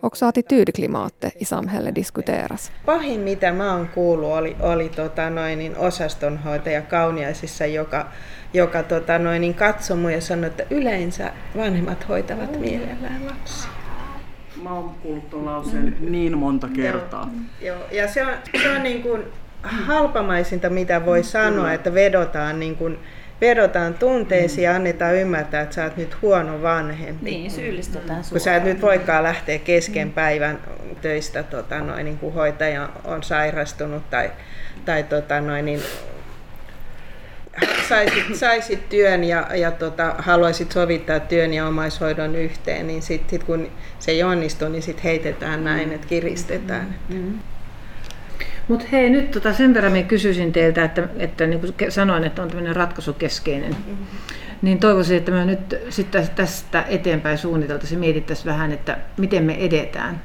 Också 0.03 0.27
attitydklimatet 0.27 1.35
i 1.41 1.45
samhället 1.45 1.95
diskuteras. 1.95 2.73
Pahin 2.87 3.21
mitä 3.21 3.53
mä 3.53 3.75
oon 3.75 3.89
kuullut 3.89 4.33
oli, 4.33 4.57
oli 4.61 4.89
tota 4.89 5.31
noin, 5.31 5.59
niin 5.59 5.77
osastonhoitaja 5.77 6.83
Kauniaisissa, 6.83 7.67
joka, 7.67 8.07
joka 8.55 8.83
tota 8.83 9.19
noin, 9.19 9.41
niin 9.41 9.55
katsoi 9.55 9.97
mun 9.97 10.13
ja 10.13 10.21
sanoi, 10.21 10.47
että 10.47 10.65
yleensä 10.71 11.33
vanhemmat 11.57 12.09
hoitavat 12.09 12.61
mielellään 12.61 13.27
lapsia. 13.27 13.71
Mä 14.63 14.73
oon 14.73 14.91
kuullut 15.03 15.31
tuon 15.31 15.47
lauseen 15.47 15.97
niin 16.01 16.39
monta 16.39 16.69
kertaa. 16.77 17.31
Joo, 17.61 17.79
ja 17.93 18.09
se 18.09 18.27
on, 18.27 18.33
se 18.63 18.71
on 18.77 18.83
niin 18.83 19.03
kuin 19.03 19.23
halpamaisinta, 19.63 20.71
mitä 20.71 21.07
voi 21.07 21.23
sanoa, 21.23 21.73
että 21.73 21.95
vedotaan, 21.95 22.61
niin 22.61 22.77
kuin, 22.77 22.99
vedotaan 23.40 23.94
tunteisiin 23.94 24.64
ja 24.64 24.74
annetaan 24.74 25.14
ymmärtää, 25.14 25.62
että 25.62 25.74
sä 25.74 25.85
oot 25.85 25.96
nyt 25.96 26.22
huono 26.22 26.62
vanhempi. 26.62 27.31
Niin, 27.31 27.51
syyllistetään 27.51 28.22
Kun 28.31 28.40
sä 28.40 28.57
et 28.57 28.64
nyt 28.64 28.83
voikaan 28.83 29.22
lähteä 29.22 29.59
kesken 29.59 30.12
päivän 30.12 30.59
töistä, 31.03 31.42
tota, 31.42 31.79
noin, 31.79 32.05
niin 32.05 32.18
kun 32.18 32.35
hoitaja 32.35 32.88
on 33.05 33.22
sairastunut 33.22 34.11
tai, 34.11 34.31
tai 34.85 35.03
tota, 35.03 35.40
noin, 35.40 35.64
niin, 35.64 35.81
saisit, 37.88 38.35
saisit 38.35 38.88
työn 38.88 39.24
ja, 39.24 39.46
ja 39.55 39.70
tota, 39.70 40.14
haluaisit 40.18 40.72
sovittaa 40.72 41.20
työn 41.20 41.55
ja 41.55 41.66
omaishoidon 41.66 42.37
yhteen, 42.37 42.87
niin 42.87 43.03
sitten 43.03 43.31
sit 43.31 43.44
kun 43.44 43.70
se 43.98 44.11
ei 44.11 44.22
onnistu, 44.22 44.68
niin 44.68 44.83
sitten 44.83 45.05
heitetään 45.05 45.64
näin, 45.64 45.92
että 45.92 46.07
kiristetään. 46.07 46.94
Mutta 48.69 48.87
hei, 48.93 49.11
nyt 49.11 49.31
tota 49.31 49.53
sen 49.53 49.75
verran 49.75 49.93
minä 49.93 50.09
kysyisin 50.09 50.53
teiltä, 50.53 50.85
että, 50.85 51.09
että 51.19 51.47
niin 51.47 51.61
kuin 51.61 51.75
sanoin, 51.89 52.25
että 52.25 52.43
on 52.43 52.49
tämmöinen 52.49 52.77
ratkaisukeskeinen, 52.77 53.77
niin 54.63 54.79
toivoisin, 54.79 55.17
että 55.17 55.33
me 55.33 55.45
nyt 55.45 55.77
sitten 55.89 56.29
tästä 56.35 56.85
eteenpäin 56.89 57.39
suunniteltaisiin 57.39 57.97
ja 57.97 58.01
mietittäisiin 58.01 58.47
vähän, 58.47 58.73
että 58.73 58.99
miten 59.17 59.45
me 59.45 59.55
edetään. 59.55 60.21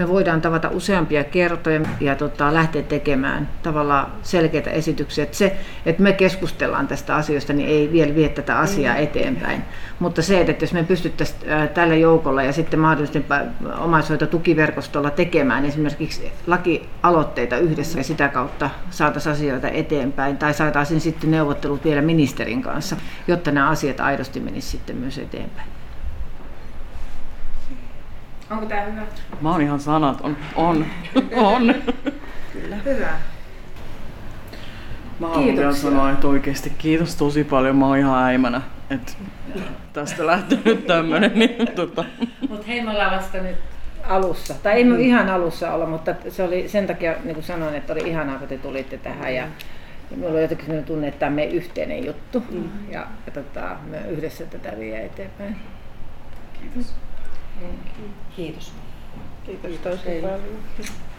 Me 0.00 0.08
voidaan 0.08 0.40
tavata 0.40 0.68
useampia 0.68 1.24
kertoja 1.24 1.80
ja 2.00 2.14
tota, 2.14 2.54
lähteä 2.54 2.82
tekemään 2.82 3.48
tavallaan 3.62 4.12
selkeitä 4.22 4.70
esityksiä. 4.70 5.24
Että 5.24 5.36
se, 5.36 5.56
että 5.86 6.02
me 6.02 6.12
keskustellaan 6.12 6.88
tästä 6.88 7.14
asioista, 7.14 7.52
niin 7.52 7.68
ei 7.68 7.92
vielä 7.92 8.14
vie 8.14 8.28
tätä 8.28 8.58
asiaa 8.58 8.96
eteenpäin. 8.96 9.62
Mutta 9.98 10.22
se, 10.22 10.40
että 10.40 10.64
jos 10.64 10.72
me 10.72 10.84
pystyttäisiin 10.84 11.40
tällä 11.74 11.94
joukolla 11.94 12.42
ja 12.42 12.52
sitten 12.52 12.80
mahdollisesti 12.80 13.24
pä- 13.28 13.78
omaishoitotukiverkostolla 13.78 15.10
tekemään 15.10 15.64
esimerkiksi 15.64 16.32
lakialoitteita 16.46 17.56
yhdessä 17.56 17.98
ja 17.98 18.04
sitä 18.04 18.28
kautta 18.28 18.70
saataisiin 18.90 19.32
asioita 19.32 19.68
eteenpäin 19.68 20.38
tai 20.38 20.54
saataisiin 20.54 21.00
sitten 21.00 21.30
neuvottelut 21.30 21.84
vielä 21.84 22.02
ministerin 22.02 22.62
kanssa, 22.62 22.96
jotta 23.28 23.50
nämä 23.50 23.68
asiat 23.68 24.00
aidosti 24.00 24.40
menisivät 24.40 24.70
sitten 24.70 24.96
myös 24.96 25.18
eteenpäin. 25.18 25.79
Onko 28.50 28.66
tämä 28.66 28.82
hyvä? 28.82 29.02
Mä 29.40 29.50
oon 29.50 29.62
ihan 29.62 29.80
sanaton. 29.80 30.36
On. 30.56 30.86
On. 31.34 31.74
Hyvä. 32.84 33.08
Mä 35.20 35.28
haluan 35.28 35.56
vielä 35.56 35.74
sanoa, 35.74 36.10
että 36.10 36.28
oikeasti 36.28 36.72
kiitos 36.78 37.16
tosi 37.16 37.44
paljon. 37.44 37.76
Mä 37.76 37.86
oon 37.86 37.98
ihan 37.98 38.22
äimänä. 38.22 38.62
Että 38.90 39.12
tästä 39.92 40.26
lähtee 40.26 40.58
nyt 40.64 40.86
tämmönen. 40.86 41.32
Niin, 41.34 41.68
tota. 41.74 42.04
Mutta 42.48 42.66
hei, 42.66 42.82
me 42.82 42.90
ollaan 42.90 43.16
vasta 43.16 43.38
nyt 43.38 43.56
alussa. 44.04 44.54
Tai 44.62 44.72
ei 44.72 44.84
me 44.84 45.00
ihan 45.00 45.28
alussa 45.28 45.74
olla, 45.74 45.86
mutta 45.86 46.14
se 46.28 46.42
oli 46.42 46.68
sen 46.68 46.86
takia, 46.86 47.14
niin 47.24 47.34
kuin 47.34 47.44
sanoin, 47.44 47.74
että 47.74 47.92
oli 47.92 48.08
ihanaa, 48.08 48.38
kun 48.38 48.48
te 48.48 48.58
tulitte 48.58 48.98
tähän. 48.98 49.34
Ja, 49.34 49.42
ja 50.10 50.16
minulla 50.16 50.34
on 50.34 50.42
jotenkin 50.42 50.66
sellainen 50.66 50.86
tunne, 50.86 51.08
että 51.08 51.20
tämä 51.20 51.28
on 51.28 51.34
meidän 51.34 51.54
yhteinen 51.54 52.06
juttu. 52.06 52.42
Ja, 52.90 53.06
ja 53.26 53.32
tota, 53.32 53.76
me 53.90 53.98
yhdessä 54.08 54.44
tätä 54.46 54.72
vie 54.78 55.04
eteenpäin. 55.04 55.56
Kiitos. 56.60 56.94
Kiitos 58.36 58.72
tosi 59.82 60.20
paljon. 60.22 60.40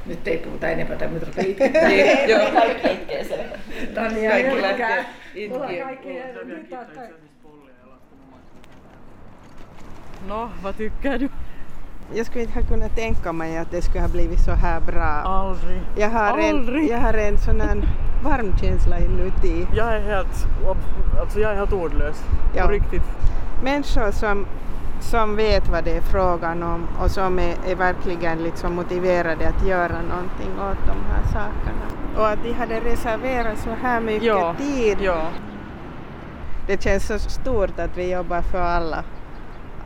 Nyt 0.05 0.27
ei 0.27 0.37
puhuta 0.37 0.67
enempää, 0.67 0.97
tai 0.97 1.07
nyt 1.07 1.23
rupeaa 1.23 1.47
itkettämään. 1.51 2.29
Joo, 2.29 2.51
kaikki 2.53 2.91
itkee 2.91 3.23
sen. 3.23 3.45
Tanja, 3.93 4.31
Kaikki 4.31 4.61
lähtee 4.61 5.05
itkemään. 5.35 5.97
No, 10.27 10.49
vad 10.63 10.75
tycker 10.77 11.19
du? 11.19 11.29
Jag 12.13 12.25
skulle 12.25 12.43
inte 12.43 12.59
ha 12.59 12.67
kunnat 12.67 12.95
tänka 12.95 13.33
mig 13.33 13.57
att 13.57 13.71
det 13.71 13.81
skulle 13.81 14.01
ha 14.01 14.07
blivit 14.09 14.39
så 14.39 14.51
här 14.51 14.79
bra. 14.79 15.21
Aldrig. 15.23 15.79
Jag 15.95 16.09
har, 16.09 16.37
en, 16.37 16.55
Aldrig. 16.55 16.89
jag 16.89 16.97
har 16.97 17.13
en 17.13 17.37
sån 17.37 17.61
här 17.61 17.81
varm 18.23 18.57
känsla 18.57 18.99
inuti. 18.99 19.67
Jag 19.75 19.93
är 19.93 19.99
helt, 19.99 20.47
alltså 21.19 21.39
jag 21.39 21.51
är 21.51 21.55
helt 21.55 21.73
ordlös. 21.73 22.23
Ja. 22.55 22.65
På 22.65 22.71
riktigt. 22.71 23.03
Människor 23.63 24.11
som, 24.11 24.45
som 25.03 25.35
vet 25.35 25.69
vad 25.69 25.83
det 25.83 25.97
är 25.97 26.01
frågan 26.01 26.63
om 26.63 26.87
och 27.03 27.11
som 27.11 27.39
är, 27.39 27.55
är 27.67 27.75
verkligen 27.75 28.43
liksom 28.43 28.75
motiverade 28.75 29.47
att 29.47 29.67
göra 29.67 30.01
någonting 30.01 30.51
åt 30.71 30.87
de 30.87 30.97
här 31.11 31.23
sakerna. 31.25 31.85
Och 32.17 32.27
att 32.29 32.43
de 32.43 32.53
hade 32.53 32.79
reserverat 32.79 33.57
så 33.59 33.69
här 33.81 34.01
mycket 34.01 34.23
Ja. 34.23 34.55
tid. 34.57 34.97
Ja. 35.01 35.21
Det 36.67 36.83
känns 36.83 37.07
så 37.07 37.19
stort 37.19 37.79
att 37.79 37.97
vi 37.97 38.11
jobbar 38.11 38.41
för 38.41 38.61
alla, 38.61 39.03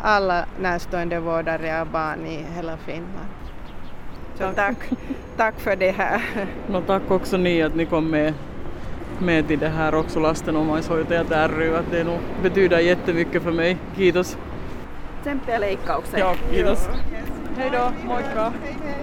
alla 0.02 0.46
närstående 0.60 1.20
vårdare 1.20 1.82
av 1.82 1.88
barn 1.92 2.26
i 2.26 2.46
hela 2.56 2.78
Finland. 2.78 3.28
Så 4.40 4.52
tack, 4.56 4.78
tack 5.38 5.60
för 5.60 5.76
det 5.76 5.92
här. 5.92 6.22
No 6.68 6.82
tack 6.88 7.12
också 7.12 7.38
ni 7.38 7.62
att 7.64 7.76
ni 7.76 7.86
kom 7.86 8.10
med, 8.12 8.34
med 9.20 9.48
till 9.48 9.60
det 9.60 9.70
här 9.70 9.96
också 9.96 10.20
lasten 10.20 10.56
omaishoitajat 10.58 11.52
ry. 11.58 11.74
Att 11.74 11.92
det 11.92 12.04
nog 12.04 12.20
betyder 12.44 12.80
jättemycket 12.80 13.44
för 13.44 13.52
mig. 13.52 13.78
Kiitos. 13.98 14.38
Tsemppiä 15.26 15.62
leikkaukseen. 15.62 16.20
Ja, 16.20 16.36
kiitos. 16.50 16.90
Hej 17.58 17.70
då, 17.72 17.92
moikka. 18.04 18.50
Hej, 18.50 18.76
hej. 18.84 18.96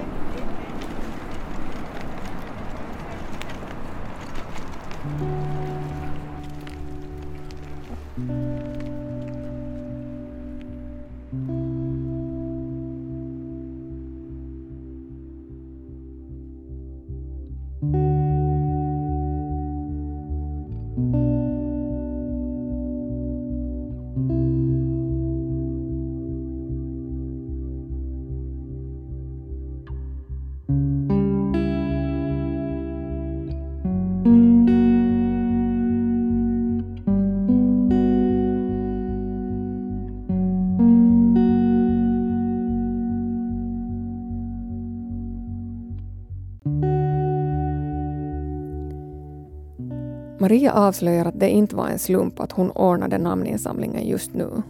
Maria 50.52 50.72
avslöjar 50.72 51.24
att 51.24 51.40
det 51.40 51.50
inte 51.50 51.76
var 51.76 51.88
en 51.88 51.98
slump 51.98 52.40
att 52.40 52.52
hon 52.52 52.70
ordnade 52.70 53.18
namninsamlingen 53.18 54.06
just 54.06 54.34
nu. 54.34 54.62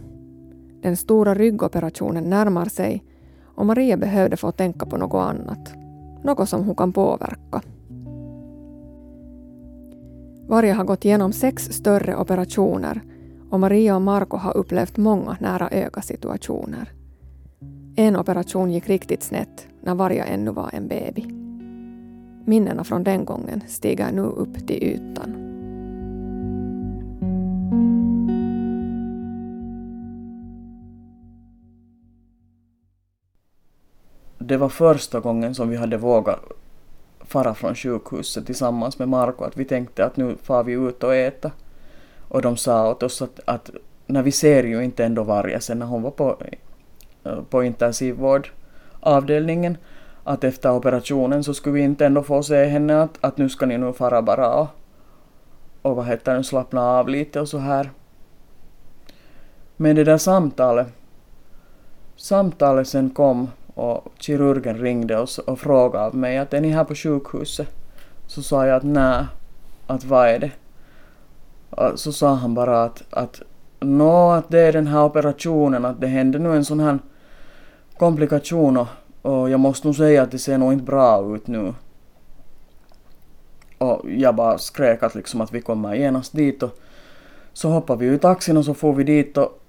Den 0.81 0.97
stora 0.97 1.33
ryggoperationen 1.35 2.23
närmar 2.23 2.65
sig 2.65 3.03
och 3.55 3.65
Maria 3.65 3.97
behövde 3.97 4.37
få 4.37 4.51
tänka 4.51 4.85
på 4.85 4.97
något 4.97 5.29
annat. 5.29 5.73
Något 6.23 6.49
som 6.49 6.63
hon 6.63 6.75
kan 6.75 6.93
påverka. 6.93 7.61
Varje 10.47 10.73
har 10.73 10.83
gått 10.83 11.05
igenom 11.05 11.33
sex 11.33 11.63
större 11.63 12.15
operationer 12.15 13.01
och 13.49 13.59
Maria 13.59 13.95
och 13.95 14.01
Marco 14.01 14.37
har 14.37 14.57
upplevt 14.57 14.97
många 14.97 15.37
nära 15.39 15.69
öga-situationer. 15.69 16.91
En 17.95 18.15
operation 18.15 18.71
gick 18.71 18.89
riktigt 18.89 19.23
snett 19.23 19.67
när 19.81 19.95
Varja 19.95 20.25
ännu 20.25 20.51
var 20.51 20.69
en 20.73 20.87
baby. 20.87 21.25
Minnena 22.45 22.83
från 22.83 23.03
den 23.03 23.25
gången 23.25 23.61
stiger 23.67 24.11
nu 24.11 24.21
upp 24.21 24.67
till 24.67 24.83
ytan. 24.83 25.42
Det 34.45 34.57
var 34.57 34.69
första 34.69 35.19
gången 35.19 35.55
som 35.55 35.69
vi 35.69 35.77
hade 35.77 35.97
vågat 35.97 36.39
fara 37.19 37.53
från 37.53 37.75
sjukhuset 37.75 38.45
tillsammans 38.45 38.99
med 38.99 39.09
Marco. 39.09 39.43
Att 39.43 39.57
vi 39.57 39.65
tänkte 39.65 40.05
att 40.05 40.17
nu 40.17 40.35
far 40.43 40.63
vi 40.63 40.73
ut 40.73 41.03
och 41.03 41.15
äta. 41.15 41.51
Och 42.27 42.41
de 42.41 42.57
sa 42.57 42.91
åt 42.91 43.03
oss 43.03 43.21
att, 43.21 43.39
att 43.45 43.69
när 44.07 44.23
vi 44.23 44.31
ser 44.31 44.63
ju 44.63 44.83
inte 44.83 45.05
ändå 45.05 45.23
varje 45.23 45.59
sen 45.59 45.79
när 45.79 45.85
hon 45.85 46.01
var 46.01 46.11
på, 46.11 46.37
eh, 47.23 47.41
på 47.49 47.63
intensivvårdavdelningen 47.63 49.77
att 50.23 50.43
efter 50.43 50.71
operationen 50.71 51.43
så 51.43 51.53
skulle 51.53 51.73
vi 51.73 51.81
inte 51.81 52.05
ändå 52.05 52.23
få 52.23 52.43
se 52.43 52.65
henne 52.65 53.01
att, 53.01 53.17
att 53.21 53.37
nu 53.37 53.49
ska 53.49 53.65
ni 53.65 53.77
nu 53.77 53.93
fara 53.93 54.21
bara 54.21 54.55
och, 54.55 54.67
och 55.81 55.95
vad 55.95 56.05
heter 56.05 56.37
det, 56.37 56.43
slappna 56.43 56.81
av 56.81 57.09
lite 57.09 57.41
och 57.41 57.49
så 57.49 57.57
här. 57.57 57.91
Men 59.77 59.95
det 59.95 60.03
där 60.03 60.17
samtalet, 60.17 60.87
samtalet 62.15 62.87
sen 62.87 63.09
kom 63.09 63.49
och 63.73 64.11
kirurgen 64.17 64.77
ringde 64.77 65.17
och, 65.17 65.29
och 65.47 65.59
frågade 65.59 66.05
av 66.05 66.15
mig 66.15 66.37
att 66.37 66.53
är 66.53 66.61
ni 66.61 66.69
här 66.69 66.83
på 66.83 66.95
sjukhuset? 66.95 67.67
Så 68.27 68.43
sa 68.43 68.67
jag 68.67 68.75
att 68.75 68.83
nej, 68.83 69.25
att 69.87 70.05
vad 70.05 70.27
är 70.27 70.39
det? 70.39 70.51
Så 71.95 72.13
sa 72.13 72.33
han 72.33 72.53
bara 72.53 72.83
att, 72.83 73.03
att 73.09 73.41
nå, 73.79 74.31
att 74.31 74.49
det 74.49 74.59
är 74.59 74.73
den 74.73 74.87
här 74.87 75.03
operationen, 75.03 75.85
att 75.85 76.01
det 76.01 76.07
hände 76.07 76.39
nu 76.39 76.55
en 76.55 76.65
sån 76.65 76.79
här 76.79 76.99
komplikation 77.97 78.77
och, 78.77 78.87
och 79.21 79.49
jag 79.49 79.59
måste 79.59 79.87
nog 79.87 79.95
säga 79.95 80.23
att 80.23 80.31
det 80.31 80.39
ser 80.39 80.57
nog 80.57 80.73
inte 80.73 80.85
bra 80.85 81.35
ut 81.35 81.47
nu. 81.47 81.73
Och 83.77 84.11
jag 84.11 84.35
bara 84.35 84.57
skrek 84.57 85.03
att 85.03 85.15
liksom 85.15 85.41
att 85.41 85.51
vi 85.51 85.61
kommer 85.61 85.95
genast 85.95 86.33
dit 86.33 86.63
och 86.63 86.79
så 87.53 87.69
hoppade 87.69 87.99
vi 87.99 88.05
ur 88.05 88.17
taxin 88.17 88.57
och 88.57 88.65
så 88.65 88.73
får 88.73 88.93
vi 88.93 89.03
dit 89.03 89.37
och 89.37 89.59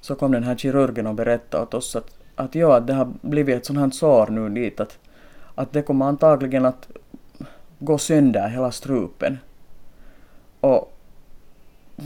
så 0.00 0.14
kom 0.14 0.32
den 0.32 0.42
här 0.42 0.56
kirurgen 0.56 1.06
och 1.06 1.14
berättade 1.14 1.62
åt 1.62 1.74
oss 1.74 1.96
att, 1.96 2.19
att 2.40 2.54
ja, 2.54 2.76
att 2.76 2.86
det 2.86 2.92
har 2.92 3.08
blivit 3.20 3.56
ett 3.56 3.66
sånt 3.66 3.78
här 3.78 3.90
sår 3.90 4.26
nu 4.26 4.48
dit 4.48 4.80
att, 4.80 4.98
att 5.54 5.72
det 5.72 5.82
kommer 5.82 6.06
antagligen 6.06 6.64
att 6.64 6.88
gå 7.78 7.98
sönder 7.98 8.48
hela 8.48 8.70
strupen. 8.70 9.38
Och 10.60 10.96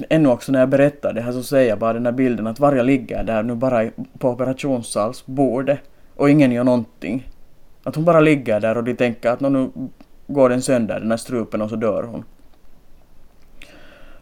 ännu 0.09 0.29
också 0.29 0.53
när 0.53 0.61
jag 0.61 0.69
berättar 0.69 1.13
det 1.13 1.21
här 1.21 1.33
så 1.33 1.43
ser 1.43 1.61
jag 1.61 1.79
bara 1.79 1.93
den 1.93 2.07
här 2.07 2.13
bilden 2.13 2.47
att 2.47 2.61
varje 2.61 2.83
ligger 2.83 3.25
där 3.25 3.43
nu 3.43 3.55
bara 3.55 3.91
på 4.19 4.31
operationssalsbordet 4.31 5.79
och 6.17 6.31
ingen 6.31 6.53
gör 6.53 6.65
någonting. 6.65 7.29
Att 7.85 7.95
hon 7.95 8.05
bara 8.05 8.21
ligger 8.21 8.61
där 8.61 8.77
och 8.77 8.85
de 8.85 8.95
tänker 8.95 9.31
att 9.31 9.41
nu 9.41 9.71
går 10.27 10.49
den 10.49 10.63
sönder 10.63 11.01
den 11.01 11.11
här 11.11 11.17
strupen 11.17 11.63
och 11.63 11.71
så 11.71 11.77
dör 11.77 12.03
hon. 12.03 12.25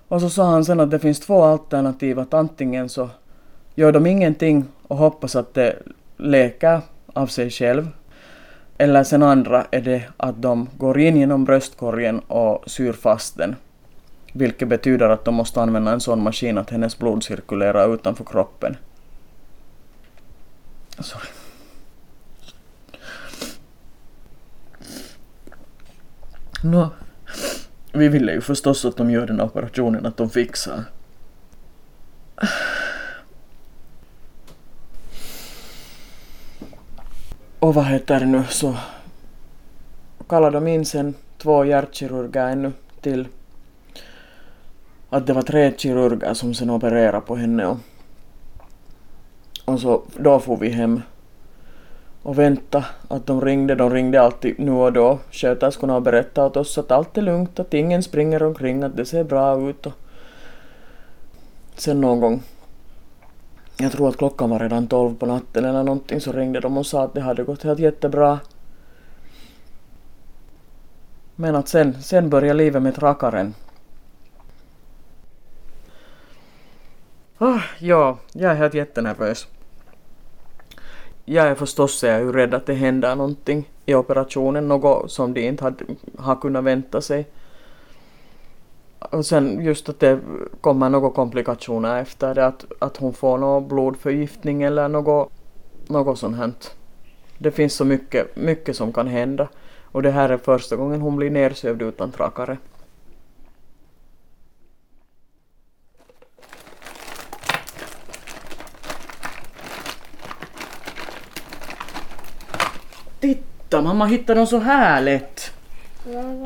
Och 0.08 0.20
så 0.20 0.30
sa 0.30 0.44
han 0.44 0.64
sen 0.64 0.80
att 0.80 0.90
det 0.90 0.98
finns 0.98 1.20
två 1.20 1.42
alternativ 1.42 2.18
att 2.18 2.34
antingen 2.34 2.88
så 2.88 3.10
gör 3.74 3.92
de 3.92 4.06
ingenting 4.06 4.64
och 4.88 4.96
hoppas 4.96 5.36
att 5.36 5.54
det 5.54 5.76
läker 6.16 6.80
av 7.12 7.26
sig 7.26 7.50
själv. 7.50 7.88
Eller 8.78 9.04
sen 9.04 9.22
andra 9.22 9.66
är 9.70 9.80
det 9.80 10.02
att 10.16 10.42
de 10.42 10.68
går 10.76 10.98
in 10.98 11.16
genom 11.16 11.44
bröstkorgen 11.44 12.18
och 12.18 12.62
syr 12.66 12.92
fast 12.92 13.36
den. 13.36 13.56
Vilket 14.32 14.68
betyder 14.68 15.08
att 15.08 15.24
de 15.24 15.34
måste 15.34 15.60
använda 15.60 15.92
en 15.92 16.00
sån 16.00 16.22
maskin 16.22 16.58
att 16.58 16.70
hennes 16.70 16.98
blod 16.98 17.24
cirkulerar 17.24 17.94
utanför 17.94 18.24
kroppen. 18.24 18.76
Sorry. 20.98 21.28
No. 26.64 26.90
vi 27.92 28.08
ville 28.08 28.32
ju 28.32 28.40
förstås 28.40 28.84
att 28.84 28.96
de 28.96 29.10
gör 29.10 29.26
den 29.26 29.40
operationen, 29.40 30.06
att 30.06 30.16
de 30.16 30.30
fixar. 30.30 30.84
Och 37.62 37.74
vad 37.74 37.84
heter 37.84 38.20
det 38.20 38.26
nu 38.26 38.44
så 38.48 38.74
kallade 40.28 40.56
de 40.56 40.66
in 40.66 40.84
sen 40.84 41.14
två 41.38 41.64
hjärtkirurger 41.64 42.48
ännu 42.48 42.72
till 43.00 43.28
att 45.10 45.26
det 45.26 45.32
var 45.32 45.42
tre 45.42 45.72
kirurger 45.76 46.34
som 46.34 46.54
sen 46.54 46.70
opererade 46.70 47.20
på 47.20 47.36
henne 47.36 47.66
och, 47.66 47.76
och 49.64 49.80
så 49.80 50.02
då 50.16 50.40
får 50.40 50.56
vi 50.56 50.68
hem 50.68 51.02
och 52.22 52.38
vänta 52.38 52.84
att 53.08 53.26
de 53.26 53.40
ringde. 53.40 53.74
De 53.74 53.90
ringde 53.90 54.22
alltid 54.22 54.58
nu 54.58 54.72
och 54.72 54.92
då. 54.92 55.18
Sköterskorna 55.30 55.96
och 55.96 56.02
berättade 56.02 56.46
åt 56.46 56.56
oss 56.56 56.78
att 56.78 56.90
allt 56.90 57.18
är 57.18 57.22
lugnt, 57.22 57.60
att 57.60 57.74
ingen 57.74 58.02
springer 58.02 58.42
omkring, 58.42 58.82
att 58.82 58.96
det 58.96 59.04
ser 59.04 59.24
bra 59.24 59.68
ut. 59.70 59.86
Och 59.86 59.92
sen 61.76 62.00
någon 62.00 62.20
gång, 62.20 62.42
jag 63.76 63.92
tror 63.92 64.08
att 64.08 64.16
klockan 64.16 64.50
var 64.50 64.58
redan 64.58 64.86
tolv 64.86 65.14
på 65.14 65.26
natten 65.26 65.64
eller 65.64 65.82
någonting, 65.82 66.20
så 66.20 66.32
ringde 66.32 66.60
de 66.60 66.78
och 66.78 66.86
sa 66.86 67.02
att 67.02 67.14
det 67.14 67.20
hade 67.20 67.44
gått 67.44 67.62
helt 67.62 67.78
jättebra. 67.78 68.40
Men 71.36 71.54
att 71.56 71.68
sen, 71.68 72.02
sen 72.02 72.30
började 72.30 72.58
livet 72.58 72.82
med 72.82 72.94
trakaren. 72.94 73.54
Ah, 77.38 77.60
ja, 77.78 78.18
jag 78.32 78.50
är 78.50 78.56
helt 78.56 78.74
jättenervös. 78.74 79.46
Jag 81.24 81.46
är 81.46 81.54
förstås 81.54 82.02
jag 82.02 82.14
är 82.14 82.20
ju 82.20 82.32
rädd 82.32 82.54
att 82.54 82.66
det 82.66 82.74
händer 82.74 83.16
någonting 83.16 83.70
i 83.86 83.94
operationen, 83.94 84.68
något 84.68 85.12
som 85.12 85.34
de 85.34 85.40
inte 85.40 85.64
hade, 85.64 85.84
har 86.18 86.36
kunnat 86.36 86.64
vänta 86.64 87.00
sig. 87.00 87.26
Och 89.10 89.26
sen 89.26 89.64
just 89.64 89.88
att 89.88 90.00
det 90.00 90.20
kommer 90.60 90.88
några 90.88 91.10
komplikationer 91.10 92.00
efter 92.00 92.34
det, 92.34 92.46
att, 92.46 92.64
att 92.78 92.96
hon 92.96 93.12
får 93.12 93.38
någon 93.38 93.68
blodförgiftning 93.68 94.62
eller 94.62 94.88
något, 94.88 95.32
något 95.86 96.18
sånt 96.18 96.36
här. 96.36 96.52
Det 97.38 97.50
finns 97.50 97.74
så 97.74 97.84
mycket, 97.84 98.36
mycket 98.36 98.76
som 98.76 98.92
kan 98.92 99.06
hända. 99.06 99.48
Och 99.82 100.02
det 100.02 100.10
här 100.10 100.28
är 100.28 100.36
första 100.36 100.76
gången 100.76 101.00
hon 101.00 101.16
blir 101.16 101.30
nersövd 101.30 101.82
utan 101.82 102.12
trakare. 102.12 102.56
Titta, 113.20 113.82
mamma 113.82 114.06
hittade 114.06 114.40
dem 114.40 114.46
så 114.46 114.58
här 114.58 115.00
lätt. 115.00 115.52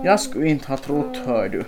Jag 0.04 0.20
skulle 0.20 0.48
inte 0.48 0.68
ha 0.68 0.76
trott, 0.76 1.16
hör 1.16 1.48
du. 1.48 1.64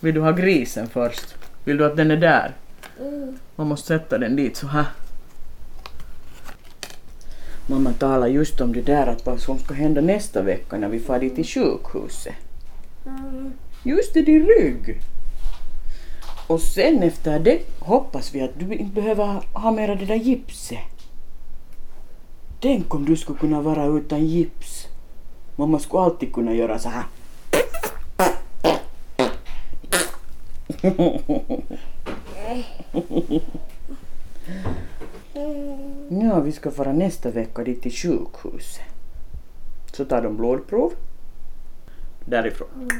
Vill 0.00 0.14
du 0.14 0.20
ha 0.20 0.32
grisen 0.32 0.86
först? 0.86 1.34
Vill 1.64 1.76
du 1.76 1.86
att 1.86 1.96
den 1.96 2.10
är 2.10 2.16
där? 2.16 2.52
Man 3.56 3.66
måste 3.66 3.86
sätta 3.86 4.18
den 4.18 4.36
dit 4.36 4.56
så 4.56 4.66
här. 4.66 4.86
Mamma 7.66 7.92
talar 7.92 8.26
just 8.26 8.60
om 8.60 8.72
det 8.72 8.82
där 8.82 9.06
att 9.06 9.26
vad 9.26 9.40
som 9.40 9.58
ska 9.58 9.74
hända 9.74 10.00
nästa 10.00 10.42
vecka 10.42 10.78
när 10.78 10.88
vi 10.88 11.00
far 11.00 11.18
dit 11.18 11.34
till 11.34 11.46
sjukhuset. 11.46 12.34
Just 13.82 14.14
det, 14.14 14.22
din 14.22 14.46
rygg. 14.46 15.00
Och 16.46 16.60
sen 16.60 17.02
efter 17.02 17.38
det 17.38 17.60
hoppas 17.78 18.34
vi 18.34 18.40
att 18.40 18.58
du 18.58 18.74
inte 18.74 18.94
behöver 18.94 19.42
ha 19.52 19.70
mera 19.70 19.94
det 19.94 20.06
där 20.06 20.14
gipset. 20.14 20.78
Tänk 22.60 22.94
om 22.94 23.04
du 23.04 23.16
skulle 23.16 23.38
kunna 23.38 23.60
vara 23.60 23.86
utan 23.86 24.26
gips. 24.26 24.86
Mamma 25.56 25.78
skulle 25.78 26.02
alltid 26.02 26.32
kunna 26.32 26.54
göra 26.54 26.78
så 26.78 26.88
här. 26.88 27.04
Ja, 36.08 36.40
vi 36.40 36.52
ska 36.52 36.70
fara 36.70 36.92
nästa 36.92 37.30
vecka 37.30 37.64
dit 37.64 37.82
till 37.82 37.92
sjukhuset. 37.92 38.82
Så 39.92 40.04
tar 40.04 40.22
de 40.22 40.36
blodprov. 40.36 40.92
Därifrån. 42.24 42.90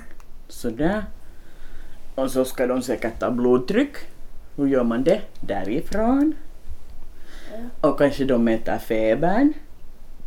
Sådär. 0.49 1.05
Och 2.15 2.31
så 2.31 2.45
ska 2.45 2.67
de 2.67 2.83
säkert 2.83 3.19
ta 3.19 3.31
blodtryck. 3.31 3.97
Hur 4.57 4.67
gör 4.67 4.85
man 4.85 5.05
det? 5.05 5.21
Därifrån. 5.41 6.35
Och 7.81 7.99
kanske 7.99 8.25
de 8.25 8.45
mäter 8.45 8.79
febern. 8.79 9.53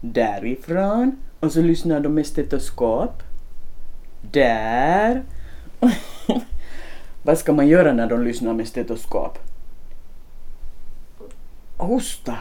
Därifrån. 0.01 1.17
Och 1.39 1.51
så 1.51 1.61
lyssnar 1.61 1.99
de 1.99 2.13
med 2.13 2.25
stetoskop. 2.25 3.23
Där. 4.31 5.23
Vad 7.27 7.37
ska 7.37 7.53
man 7.53 7.67
göra 7.67 7.93
när 7.93 8.07
de 8.07 8.23
lyssnar 8.23 8.53
med 8.53 8.67
stetoskop? 8.67 9.39
Hosta. 11.77 12.37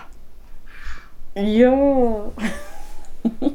Ja. 1.34 2.24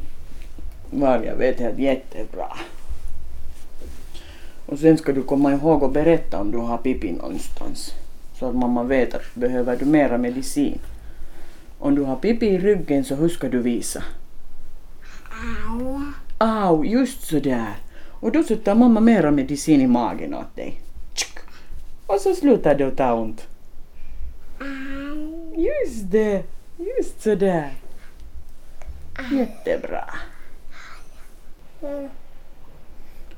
Varja 0.89 1.35
vet 1.35 1.59
helt 1.59 1.79
jättebra. 1.79 2.47
Och 4.65 4.79
sen 4.79 4.97
ska 4.97 5.11
du 5.11 5.23
komma 5.23 5.53
ihåg 5.53 5.83
att 5.83 5.93
berätta 5.93 6.41
om 6.41 6.51
du 6.51 6.57
har 6.57 6.77
pipi 6.77 7.11
någonstans. 7.11 7.91
Så 8.39 8.45
att 8.45 8.55
mamma 8.55 8.83
vet 8.83 9.13
att 9.13 9.35
behöver 9.35 9.77
du 9.77 9.85
mera 9.85 10.17
medicin. 10.17 10.79
Om 11.79 11.95
du 11.95 12.03
har 12.03 12.15
pipi 12.15 12.45
i 12.45 12.59
ryggen 12.59 13.03
så 13.03 13.15
hur 13.15 13.29
ska 13.29 13.49
du 13.49 13.59
visa? 13.59 14.03
Au, 16.37 16.85
just 16.85 17.21
så 17.21 17.39
där. 17.39 17.75
Och 18.09 18.31
då 18.31 18.43
sätter 18.43 18.75
mamma 18.75 18.99
mera 18.99 19.31
medicin 19.31 19.81
i 19.81 19.87
magen 19.87 20.33
åt 20.33 20.55
dig. 20.55 20.81
Och 22.07 22.19
så 22.19 22.35
slutar 22.35 22.75
det 22.75 22.87
att 22.87 22.97
ta 22.97 23.13
ont. 23.13 23.47
Just 25.55 26.11
det, 26.11 26.43
just 26.77 27.21
så 27.21 27.35
där. 27.35 27.71
Jättebra. 29.31 30.05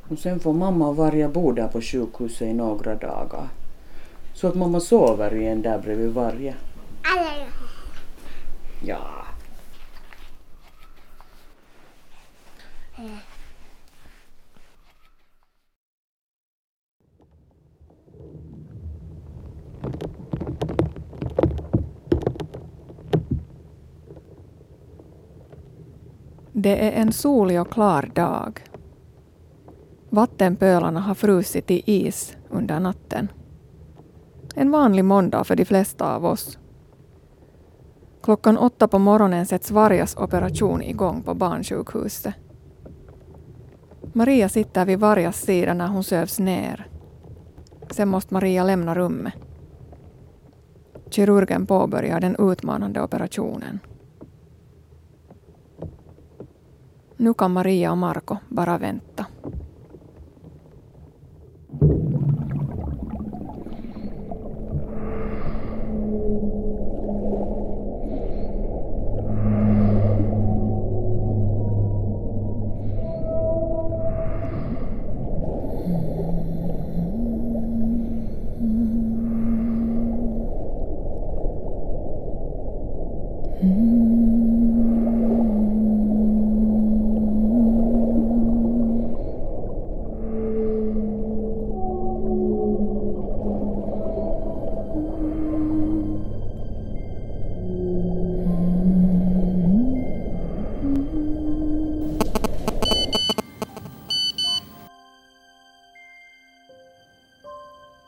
Och 0.09 0.19
sen 0.19 0.39
får 0.39 0.53
mamma 0.53 0.87
och 0.87 0.95
Varja 0.95 1.29
bo 1.29 1.51
där 1.51 1.67
på 1.67 1.81
sjukhuset 1.81 2.47
i 2.47 2.53
några 2.53 2.95
dagar. 2.95 3.49
Så 4.33 4.47
att 4.47 4.55
mamma 4.55 4.79
sover 4.79 5.35
igen 5.35 5.61
där 5.61 5.79
bredvid 5.79 6.13
Varja. 6.13 6.53
Ja. 8.85 9.22
Det 26.53 26.87
är 26.87 26.91
en 26.91 27.11
solig 27.11 27.61
och 27.61 27.71
klar 27.71 28.11
dag. 28.15 28.61
Vattenpölarna 30.09 30.99
har 30.99 31.15
frusit 31.15 31.71
i 31.71 31.83
is 31.85 32.37
under 32.49 32.79
natten. 32.79 33.27
En 34.55 34.71
vanlig 34.71 35.05
måndag 35.05 35.43
för 35.43 35.55
de 35.55 35.65
flesta 35.65 36.15
av 36.15 36.25
oss. 36.25 36.57
Klockan 38.23 38.57
åtta 38.57 38.87
på 38.87 38.99
morgonen 38.99 39.45
sätts 39.45 39.71
Varjas 39.71 40.17
operation 40.17 40.81
igång 40.81 41.21
på 41.21 41.33
barnsjukhuset. 41.33 42.33
Maria 44.13 44.49
sitter 44.49 44.85
vid 44.85 44.99
Varjas 44.99 45.41
sida 45.41 45.73
när 45.73 45.87
hon 45.87 46.03
sövs 46.03 46.39
ner. 46.39 46.87
Sen 47.91 48.09
måste 48.09 48.33
Maria 48.33 48.63
lämna 48.63 48.95
rummet. 48.95 49.33
Kirurgen 51.09 51.65
påbörjar 51.65 52.19
den 52.19 52.35
utmanande 52.39 53.01
operationen. 53.01 53.79
Nu 57.17 57.33
kan 57.33 57.51
Maria 57.51 57.91
och 57.91 57.97
Marco 57.97 58.37
bara 58.49 58.77
vänta. 58.77 59.25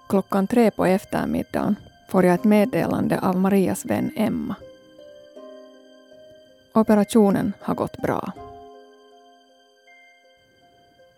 Klockan 0.07 0.47
tre 0.47 0.71
på 0.71 0.85
eftermiddagen 0.85 1.75
får 2.07 2.25
jag 2.25 2.33
ett 2.35 2.43
meddelande 2.43 3.19
av 3.19 3.35
Marias 3.35 3.85
vän 3.85 4.11
Emma. 4.15 4.55
Operationen 6.73 7.53
har 7.61 7.75
gått 7.75 7.97
bra. 7.97 8.31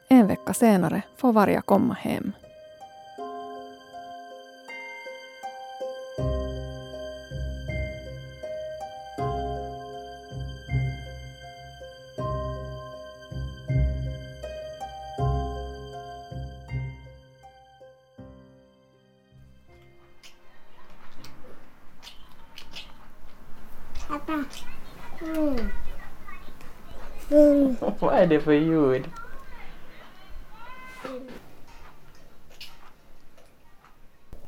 En 0.08 0.28
vecka 0.28 0.54
senare 0.54 1.02
får 1.18 1.34
Varja 1.34 1.62
komma 1.62 1.94
hem. 1.94 2.32
Är 28.28 28.30
det 28.30 28.40
för 28.40 28.54
ljud? 28.54 29.04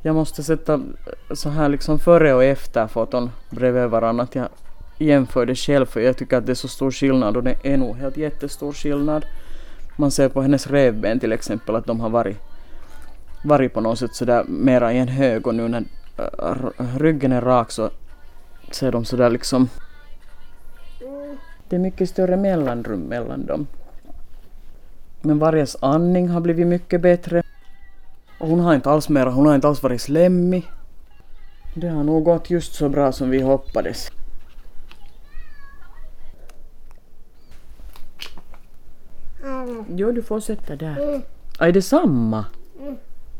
Jag 0.02 0.14
måste 0.14 0.42
sätta 0.42 0.80
så 1.34 1.48
här 1.48 1.68
liksom 1.68 1.98
före 1.98 2.34
och 2.34 2.44
efter 2.44 2.86
foton 2.86 3.30
bredvid 3.50 3.90
varandra. 3.90 4.24
Att 4.24 4.34
jag 4.34 4.48
jämför 4.98 5.46
det 5.46 5.54
själv 5.54 5.86
för 5.86 6.00
jag 6.00 6.16
tycker 6.16 6.36
att 6.36 6.46
det 6.46 6.52
är 6.52 6.54
så 6.54 6.68
stor 6.68 6.90
skillnad 6.90 7.36
och 7.36 7.42
det 7.42 7.56
är 7.62 7.76
nog 7.76 7.96
helt 7.96 8.16
jättestor 8.16 8.72
skillnad. 8.72 9.24
Man 9.96 10.10
ser 10.10 10.28
på 10.28 10.42
hennes 10.42 10.66
revben 10.66 11.20
till 11.20 11.32
exempel 11.32 11.76
att 11.76 11.86
de 11.86 12.00
har 12.00 12.10
varit, 12.10 12.36
varit 13.44 13.74
på 13.74 13.80
något 13.80 13.98
sätt 13.98 14.14
sådär 14.14 14.44
mera 14.48 14.92
i 14.92 14.98
en 14.98 15.08
hög 15.08 15.46
och 15.46 15.54
nu 15.54 15.68
när 15.68 15.84
ryggen 16.98 17.32
är 17.32 17.40
rak 17.40 17.70
så 17.70 17.90
ser 18.70 18.92
de 18.92 19.04
sådär 19.04 19.30
liksom 19.30 19.68
det 21.70 21.76
är 21.76 21.80
mycket 21.80 22.08
större 22.08 22.36
mellanrum 22.36 23.00
mellan 23.00 23.46
dem. 23.46 23.66
Men 25.20 25.38
Varjas 25.38 25.76
andning 25.80 26.28
har 26.28 26.40
blivit 26.40 26.66
mycket 26.66 27.00
bättre. 27.00 27.42
Och 28.40 28.48
hon 28.48 28.60
har 28.60 28.74
inte 28.74 28.90
alls 28.90 29.08
mera, 29.08 29.30
hon 29.30 29.46
har 29.46 29.54
inte 29.54 29.68
alls 29.68 29.82
varit 29.82 30.00
slemmig. 30.00 30.70
Det 31.74 31.88
har 31.88 32.04
nog 32.04 32.24
gått 32.24 32.50
just 32.50 32.74
så 32.74 32.88
bra 32.88 33.12
som 33.12 33.30
vi 33.30 33.40
hoppades. 33.40 34.10
Jo, 39.88 40.12
du 40.12 40.22
får 40.22 40.40
sätta 40.40 40.76
där. 40.76 41.22
Är 41.58 41.72
det 41.72 41.82
samma? 41.82 42.44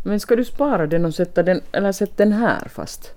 Men 0.02 0.20
ska 0.20 0.36
du 0.36 0.44
spara 0.44 0.86
den 0.86 1.04
och 1.04 1.14
sätta 1.14 1.42
den, 1.42 1.60
eller 1.72 1.92
sätta 1.92 2.14
den 2.16 2.32
här 2.32 2.68
fast? 2.68 3.14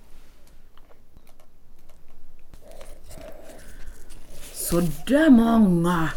Så 4.73 4.81
där 5.07 5.29
många! 5.29 6.09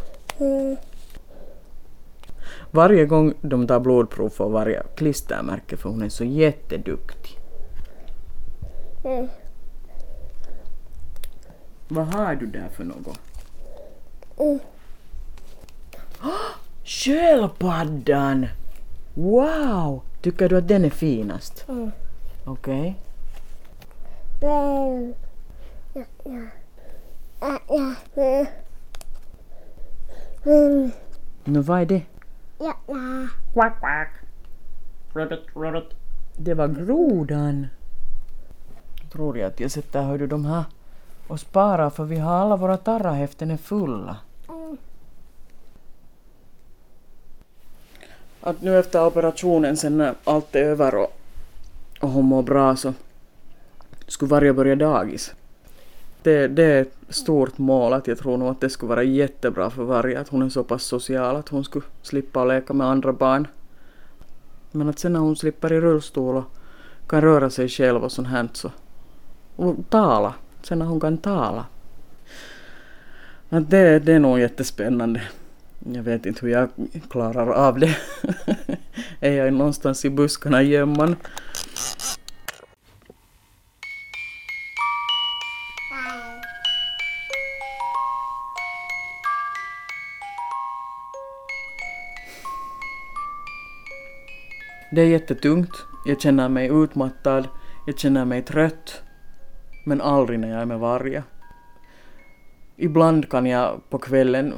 Varje 2.71 3.07
gång 3.07 3.35
de 3.41 3.67
tar 3.67 3.81
blodprov 3.81 4.29
får 4.29 4.51
varje 4.51 4.83
klistermärke 4.95 5.77
för 5.77 5.89
hon 5.89 6.03
är 6.03 6.09
så 6.09 6.25
jätteduktig. 6.25 7.39
Vad 11.89 12.07
har 12.07 12.35
du 12.35 12.47
där 12.47 12.69
för 12.69 12.85
något? 12.85 13.19
Oh, 14.37 14.59
sköldpaddan! 16.85 18.47
Wow! 19.15 20.03
Tycker 20.23 20.49
du 20.49 20.59
att 20.59 20.69
den 20.69 20.85
är 20.85 20.91
finast? 20.91 21.67
Okej. 22.45 22.97
Nu 31.45 31.61
vad 31.61 31.81
är 31.81 31.87
det? 31.87 32.03
Quack, 33.53 33.81
quack. 33.81 34.13
Rabbit, 35.15 35.41
rabbit. 35.57 35.85
Det 36.37 36.55
var 36.55 36.69
grodan. 36.69 37.67
Tror 39.13 39.39
jag 39.39 39.47
att 39.47 39.61
jag 39.61 39.71
sätter 39.71 40.03
hör 40.03 40.19
du, 40.19 40.27
de 40.27 40.45
här 40.45 40.65
och 41.27 41.41
sparar 41.41 41.91
för 41.91 42.05
vi 42.05 42.19
har 42.19 42.35
alla 42.35 42.57
våra 42.57 42.77
tarrahäften 42.77 43.51
är 43.51 43.57
fulla. 43.57 44.17
att 48.47 48.63
nu 48.63 48.79
efter 48.79 49.07
operationen 49.07 49.77
sen 49.77 49.99
när 49.99 50.15
allt 50.25 50.55
är 50.55 50.63
över 50.63 50.95
och, 50.95 51.19
och 52.01 52.09
hon 52.09 52.25
mår 52.25 52.43
bra 52.43 52.77
så 52.77 52.93
skulle 54.07 54.29
Varje 54.29 54.53
börja 54.53 54.77
dagis. 54.77 55.35
Det, 56.27 56.49
det 56.49 56.65
är 56.65 56.83
ett 56.83 56.97
stort 57.09 57.59
mål 57.59 57.93
att 57.93 58.07
jag 58.07 58.19
tror 58.19 58.37
nog 58.37 58.49
att 58.49 58.61
det 58.61 58.71
skulle 58.71 58.89
vara 58.89 59.03
jättebra 59.03 59.71
för 59.71 59.85
Varje 59.85 60.21
att 60.21 60.29
hon 60.29 60.43
är 60.43 60.49
så 60.49 60.65
pass 60.65 60.83
social 60.83 61.37
att 61.37 61.49
hon 61.49 61.65
skulle 61.65 61.85
slippa 62.03 62.45
leka 62.45 62.73
med 62.73 62.87
andra 62.87 63.13
barn. 63.13 63.47
Men 64.71 64.89
att 64.89 64.99
sen 64.99 65.13
när 65.13 65.21
hon 65.21 65.37
slipper 65.37 65.73
i 65.73 65.81
rullstol 65.81 66.37
och 66.37 66.45
kan 67.07 67.21
röra 67.21 67.51
sig 67.51 67.69
själv 67.69 68.05
och 68.05 68.13
sånt 68.13 68.29
här 68.29 68.49
så 68.53 68.71
och 69.57 69.77
tala. 69.89 70.35
Sen 70.63 70.79
när 70.79 70.87
hon 70.87 71.01
kan 71.01 71.19
tala. 71.19 71.65
Att 73.49 73.71
det, 73.71 73.99
det 73.99 74.13
är 74.13 74.19
nog 74.19 74.41
jättespännande. 74.41 75.23
Jag 75.93 76.03
vet 76.03 76.27
inte 76.27 76.47
hur 76.47 76.53
jag 76.53 76.69
klarar 77.11 77.49
av 77.51 77.79
det. 77.79 77.97
är 79.21 79.33
jag 79.33 79.53
någonstans 79.53 80.05
i 80.05 80.11
buskarna 80.11 80.63
gömman. 80.63 81.17
Det 94.97 95.03
är 95.03 95.07
jättetungt. 95.07 95.71
Jag 96.05 96.21
känner 96.21 96.49
mig 96.49 96.71
utmattad. 96.73 97.49
Jag 97.87 97.99
känner 97.99 98.25
mig 98.25 98.43
trött. 98.43 99.03
Men 99.85 100.01
aldrig 100.01 100.39
när 100.39 100.49
jag 100.49 100.61
är 100.61 100.65
med 100.65 100.79
varje. 100.79 101.23
Ibland 102.77 103.31
kan 103.31 103.47
jag 103.47 103.81
på 103.91 103.99
kvällen 103.99 104.55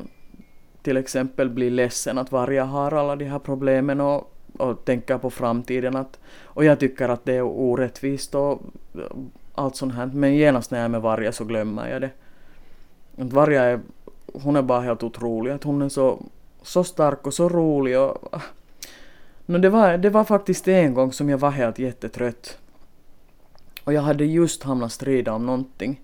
till 0.82 0.96
exempel 0.96 1.50
bli 1.50 1.70
ledsen 1.70 2.18
att 2.18 2.32
varje 2.32 2.60
har 2.60 2.92
alla 2.92 3.16
de 3.16 3.24
här 3.24 3.38
problemen 3.38 4.00
och, 4.00 4.32
och 4.58 4.84
tänker 4.84 5.18
på 5.18 5.30
framtiden. 5.30 5.96
Att, 5.96 6.18
och 6.42 6.64
jag 6.64 6.80
tycker 6.80 7.08
att 7.08 7.24
det 7.24 7.34
är 7.34 7.42
orättvist 7.42 8.34
och 8.34 8.60
allt 9.54 9.76
sånt 9.76 9.94
här. 9.94 10.06
Men 10.06 10.34
genast 10.34 10.70
när 10.70 10.78
jag 10.78 10.84
är 10.84 10.88
med 10.88 11.02
varje 11.02 11.32
så 11.32 11.44
glömmer 11.44 11.88
jag 11.88 12.00
det. 12.00 12.10
Att 13.22 13.32
varje 13.32 13.60
är, 13.60 13.80
hon 14.32 14.56
är 14.56 14.62
bara 14.62 14.80
helt 14.80 15.02
otrolig. 15.02 15.50
Att 15.50 15.64
hon 15.64 15.82
är 15.82 15.88
så, 15.88 16.22
så 16.62 16.84
stark 16.84 17.26
och 17.26 17.34
så 17.34 17.48
rolig 17.48 17.98
och 18.00 18.42
men 19.50 19.60
det, 19.60 19.68
var, 19.68 19.98
det 19.98 20.10
var 20.10 20.24
faktiskt 20.24 20.68
en 20.68 20.94
gång 20.94 21.12
som 21.12 21.28
jag 21.28 21.38
var 21.38 21.50
helt 21.50 21.78
jättetrött. 21.78 22.58
Och 23.84 23.92
jag 23.92 24.02
hade 24.02 24.24
just 24.24 24.62
hamnat 24.62 24.92
strida 24.92 25.32
om 25.32 25.46
någonting. 25.46 26.00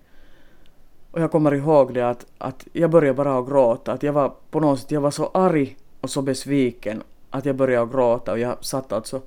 Och 1.11 1.21
jag 1.21 1.31
kommer 1.31 1.53
ihåg 1.53 1.93
det 1.93 2.09
att, 2.09 2.25
att 2.37 2.67
jag 2.73 2.89
började 2.89 3.13
bara 3.13 3.37
att 3.37 3.47
gråta. 3.47 3.91
Att 3.91 4.03
jag 4.03 4.13
var 4.13 4.33
på 4.49 4.59
något 4.59 4.79
sätt, 4.79 4.91
jag 4.91 5.01
var 5.01 5.11
så 5.11 5.31
arg 5.33 5.77
och 6.01 6.09
så 6.09 6.21
besviken 6.21 7.03
att 7.29 7.45
jag 7.45 7.55
började 7.55 7.83
att 7.83 7.91
gråta 7.91 8.31
och 8.31 8.39
jag 8.39 8.65
satt 8.65 8.93
alltså 8.93 9.21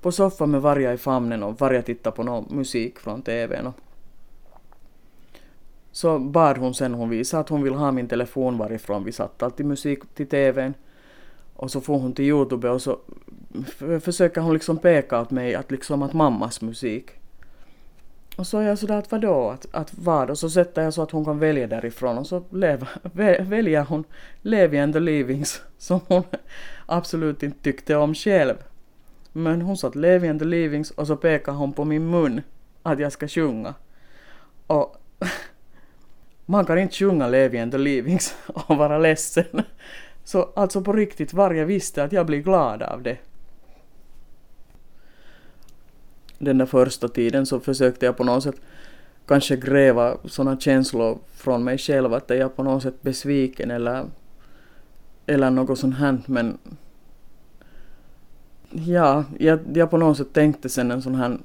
på 0.00 0.12
soffan 0.12 0.50
med 0.50 0.62
varje 0.62 0.92
i 0.92 0.96
famnen 0.96 1.42
och 1.42 1.60
varje 1.60 1.82
tittade 1.82 2.16
på 2.16 2.22
någon 2.22 2.56
musik 2.56 2.98
från 2.98 3.22
TVn. 3.22 3.66
Och 3.66 3.74
så 5.92 6.18
bad 6.18 6.58
hon 6.58 6.74
sen, 6.74 6.94
hon 6.94 7.08
visade 7.08 7.40
att 7.40 7.48
hon 7.48 7.62
vill 7.62 7.74
ha 7.74 7.92
min 7.92 8.08
telefon 8.08 8.58
varifrån 8.58 9.04
vi 9.04 9.12
satt 9.12 9.42
alltid 9.42 9.66
musik 9.66 10.14
till 10.14 10.28
TVn. 10.28 10.74
Och 11.56 11.70
så 11.70 11.80
får 11.80 11.98
hon 11.98 12.12
till 12.12 12.24
Youtube 12.24 12.70
och 12.70 12.82
så 12.82 12.98
försöker 14.00 14.40
hon 14.40 14.54
liksom 14.54 14.78
peka 14.78 15.20
åt 15.20 15.30
mig 15.30 15.54
att 15.54 15.70
liksom 15.70 16.02
att 16.02 16.12
mammas 16.12 16.60
musik. 16.60 17.10
Och 18.36 18.46
så 18.46 18.58
är 18.58 18.62
jag 18.62 18.78
sådär 18.78 18.98
att 18.98 19.12
vadå, 19.12 19.50
att, 19.50 19.66
att 19.72 19.94
vad? 19.94 20.30
Och 20.30 20.38
så 20.38 20.50
sätter 20.50 20.82
jag 20.82 20.94
så 20.94 21.02
att 21.02 21.10
hon 21.10 21.24
kan 21.24 21.38
välja 21.38 21.66
därifrån 21.66 22.18
och 22.18 22.26
så 22.26 22.44
lev, 22.50 22.86
väljer 23.40 23.84
hon 23.84 24.04
Levi 24.42 24.78
and 24.78 24.92
the 24.92 25.00
Leavings 25.00 25.62
som 25.78 26.00
hon 26.08 26.22
absolut 26.86 27.42
inte 27.42 27.62
tyckte 27.62 27.96
om 27.96 28.14
själv. 28.14 28.54
Men 29.32 29.62
hon 29.62 29.76
satt 29.76 29.94
Levi 29.94 30.28
and 30.28 30.38
the 30.38 30.44
Leavings 30.44 30.90
och 30.90 31.06
så 31.06 31.16
pekar 31.16 31.52
hon 31.52 31.72
på 31.72 31.84
min 31.84 32.10
mun 32.10 32.42
att 32.82 32.98
jag 32.98 33.12
ska 33.12 33.28
sjunga. 33.28 33.74
Och 34.66 34.96
man 36.46 36.64
kan 36.64 36.78
inte 36.78 36.94
sjunga 36.94 37.28
Levi 37.28 37.58
and 37.58 37.72
the 37.72 37.78
Leavings 37.78 38.34
och 38.46 38.76
vara 38.76 38.98
ledsen. 38.98 39.62
Så 40.24 40.48
alltså 40.56 40.82
på 40.82 40.92
riktigt, 40.92 41.32
varje 41.32 41.64
visste 41.64 42.04
att 42.04 42.12
jag 42.12 42.26
blir 42.26 42.40
glad 42.40 42.82
av 42.82 43.02
det. 43.02 43.16
Den 46.38 46.58
där 46.58 46.66
första 46.66 47.08
tiden 47.08 47.46
så 47.46 47.60
försökte 47.60 48.06
jag 48.06 48.16
på 48.16 48.24
något 48.24 48.42
sätt 48.42 48.60
kanske 49.26 49.56
gräva 49.56 50.16
sådana 50.24 50.60
känslor 50.60 51.18
från 51.34 51.64
mig 51.64 51.78
själv 51.78 52.14
att 52.14 52.30
är 52.30 52.34
jag 52.34 52.56
på 52.56 52.62
något 52.62 52.82
sätt 52.82 53.02
besviken 53.02 53.70
eller, 53.70 54.04
eller 55.26 55.50
något 55.50 55.78
sånt 55.78 55.96
här 55.96 56.18
men 56.26 56.58
ja, 58.70 59.24
jag, 59.38 59.60
jag 59.74 59.90
på 59.90 59.96
något 59.96 60.16
sätt 60.16 60.32
tänkte 60.32 60.68
sen 60.68 60.90
en 60.90 61.02
sån 61.02 61.14
här 61.14 61.38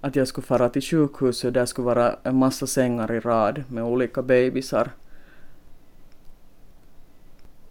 att 0.00 0.16
jag 0.16 0.28
skulle 0.28 0.46
fara 0.46 0.68
till 0.68 0.82
sjukhuset 0.82 1.44
och 1.44 1.52
där 1.52 1.66
skulle 1.66 1.86
vara 1.86 2.16
en 2.22 2.36
massa 2.36 2.66
sängar 2.66 3.12
i 3.12 3.20
rad 3.20 3.64
med 3.68 3.84
olika 3.84 4.22
bebisar 4.22 4.90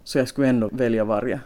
så 0.04 0.18
jag 0.18 0.28
skulle 0.28 0.48
ändå 0.48 0.68
välja 0.72 1.04
varje. 1.04 1.40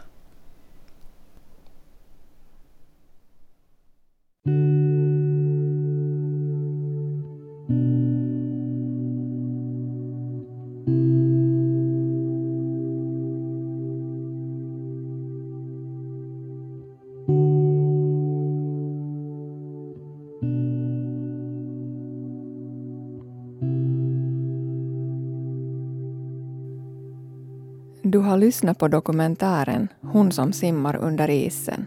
Du 28.03 28.19
har 28.19 28.37
lyssnat 28.37 28.77
på 28.77 28.87
dokumentären 28.87 29.87
Hon 30.01 30.31
som 30.31 30.53
simmar 30.53 30.95
under 30.95 31.29
isen 31.29 31.85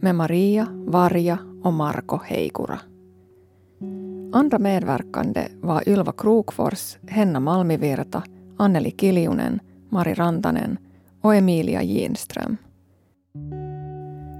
med 0.00 0.14
Maria, 0.14 0.66
Varja 0.86 1.38
och 1.62 1.72
Marko 1.72 2.18
Heikura. 2.24 2.80
Andra 4.32 4.58
medverkande 4.58 5.48
var 5.60 5.88
Ylva 5.88 6.12
Krokfors, 6.12 6.96
Henna 7.08 7.40
Malmivirta, 7.40 8.22
Anneli 8.56 8.94
Kiljunen, 8.98 9.60
Mari 9.88 10.14
Rantanen 10.14 10.78
och 11.20 11.34
Emilia 11.34 11.82
Ginström. 11.82 12.56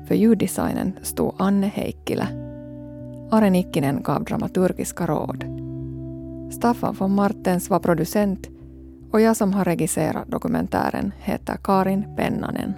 För 0.09 0.15
ljuddesignen 0.15 0.93
stod 1.03 1.35
Anne 1.39 1.67
Heikkilä. 1.67 2.29
Are 3.31 3.51
Nikkinen 3.51 4.03
gav 4.03 4.25
dramaturgiska 4.25 5.07
råd. 5.07 5.45
Staffan 6.53 6.95
von 6.95 7.15
Martens 7.15 7.71
var 7.71 7.79
producent 7.79 8.58
och 9.13 9.21
jag 9.21 9.37
som 9.37 9.53
har 9.53 9.65
regisserat 9.65 10.29
dokumentären 10.29 11.13
heter 11.19 11.57
Karin 11.65 12.17
Pennanen. 12.17 12.75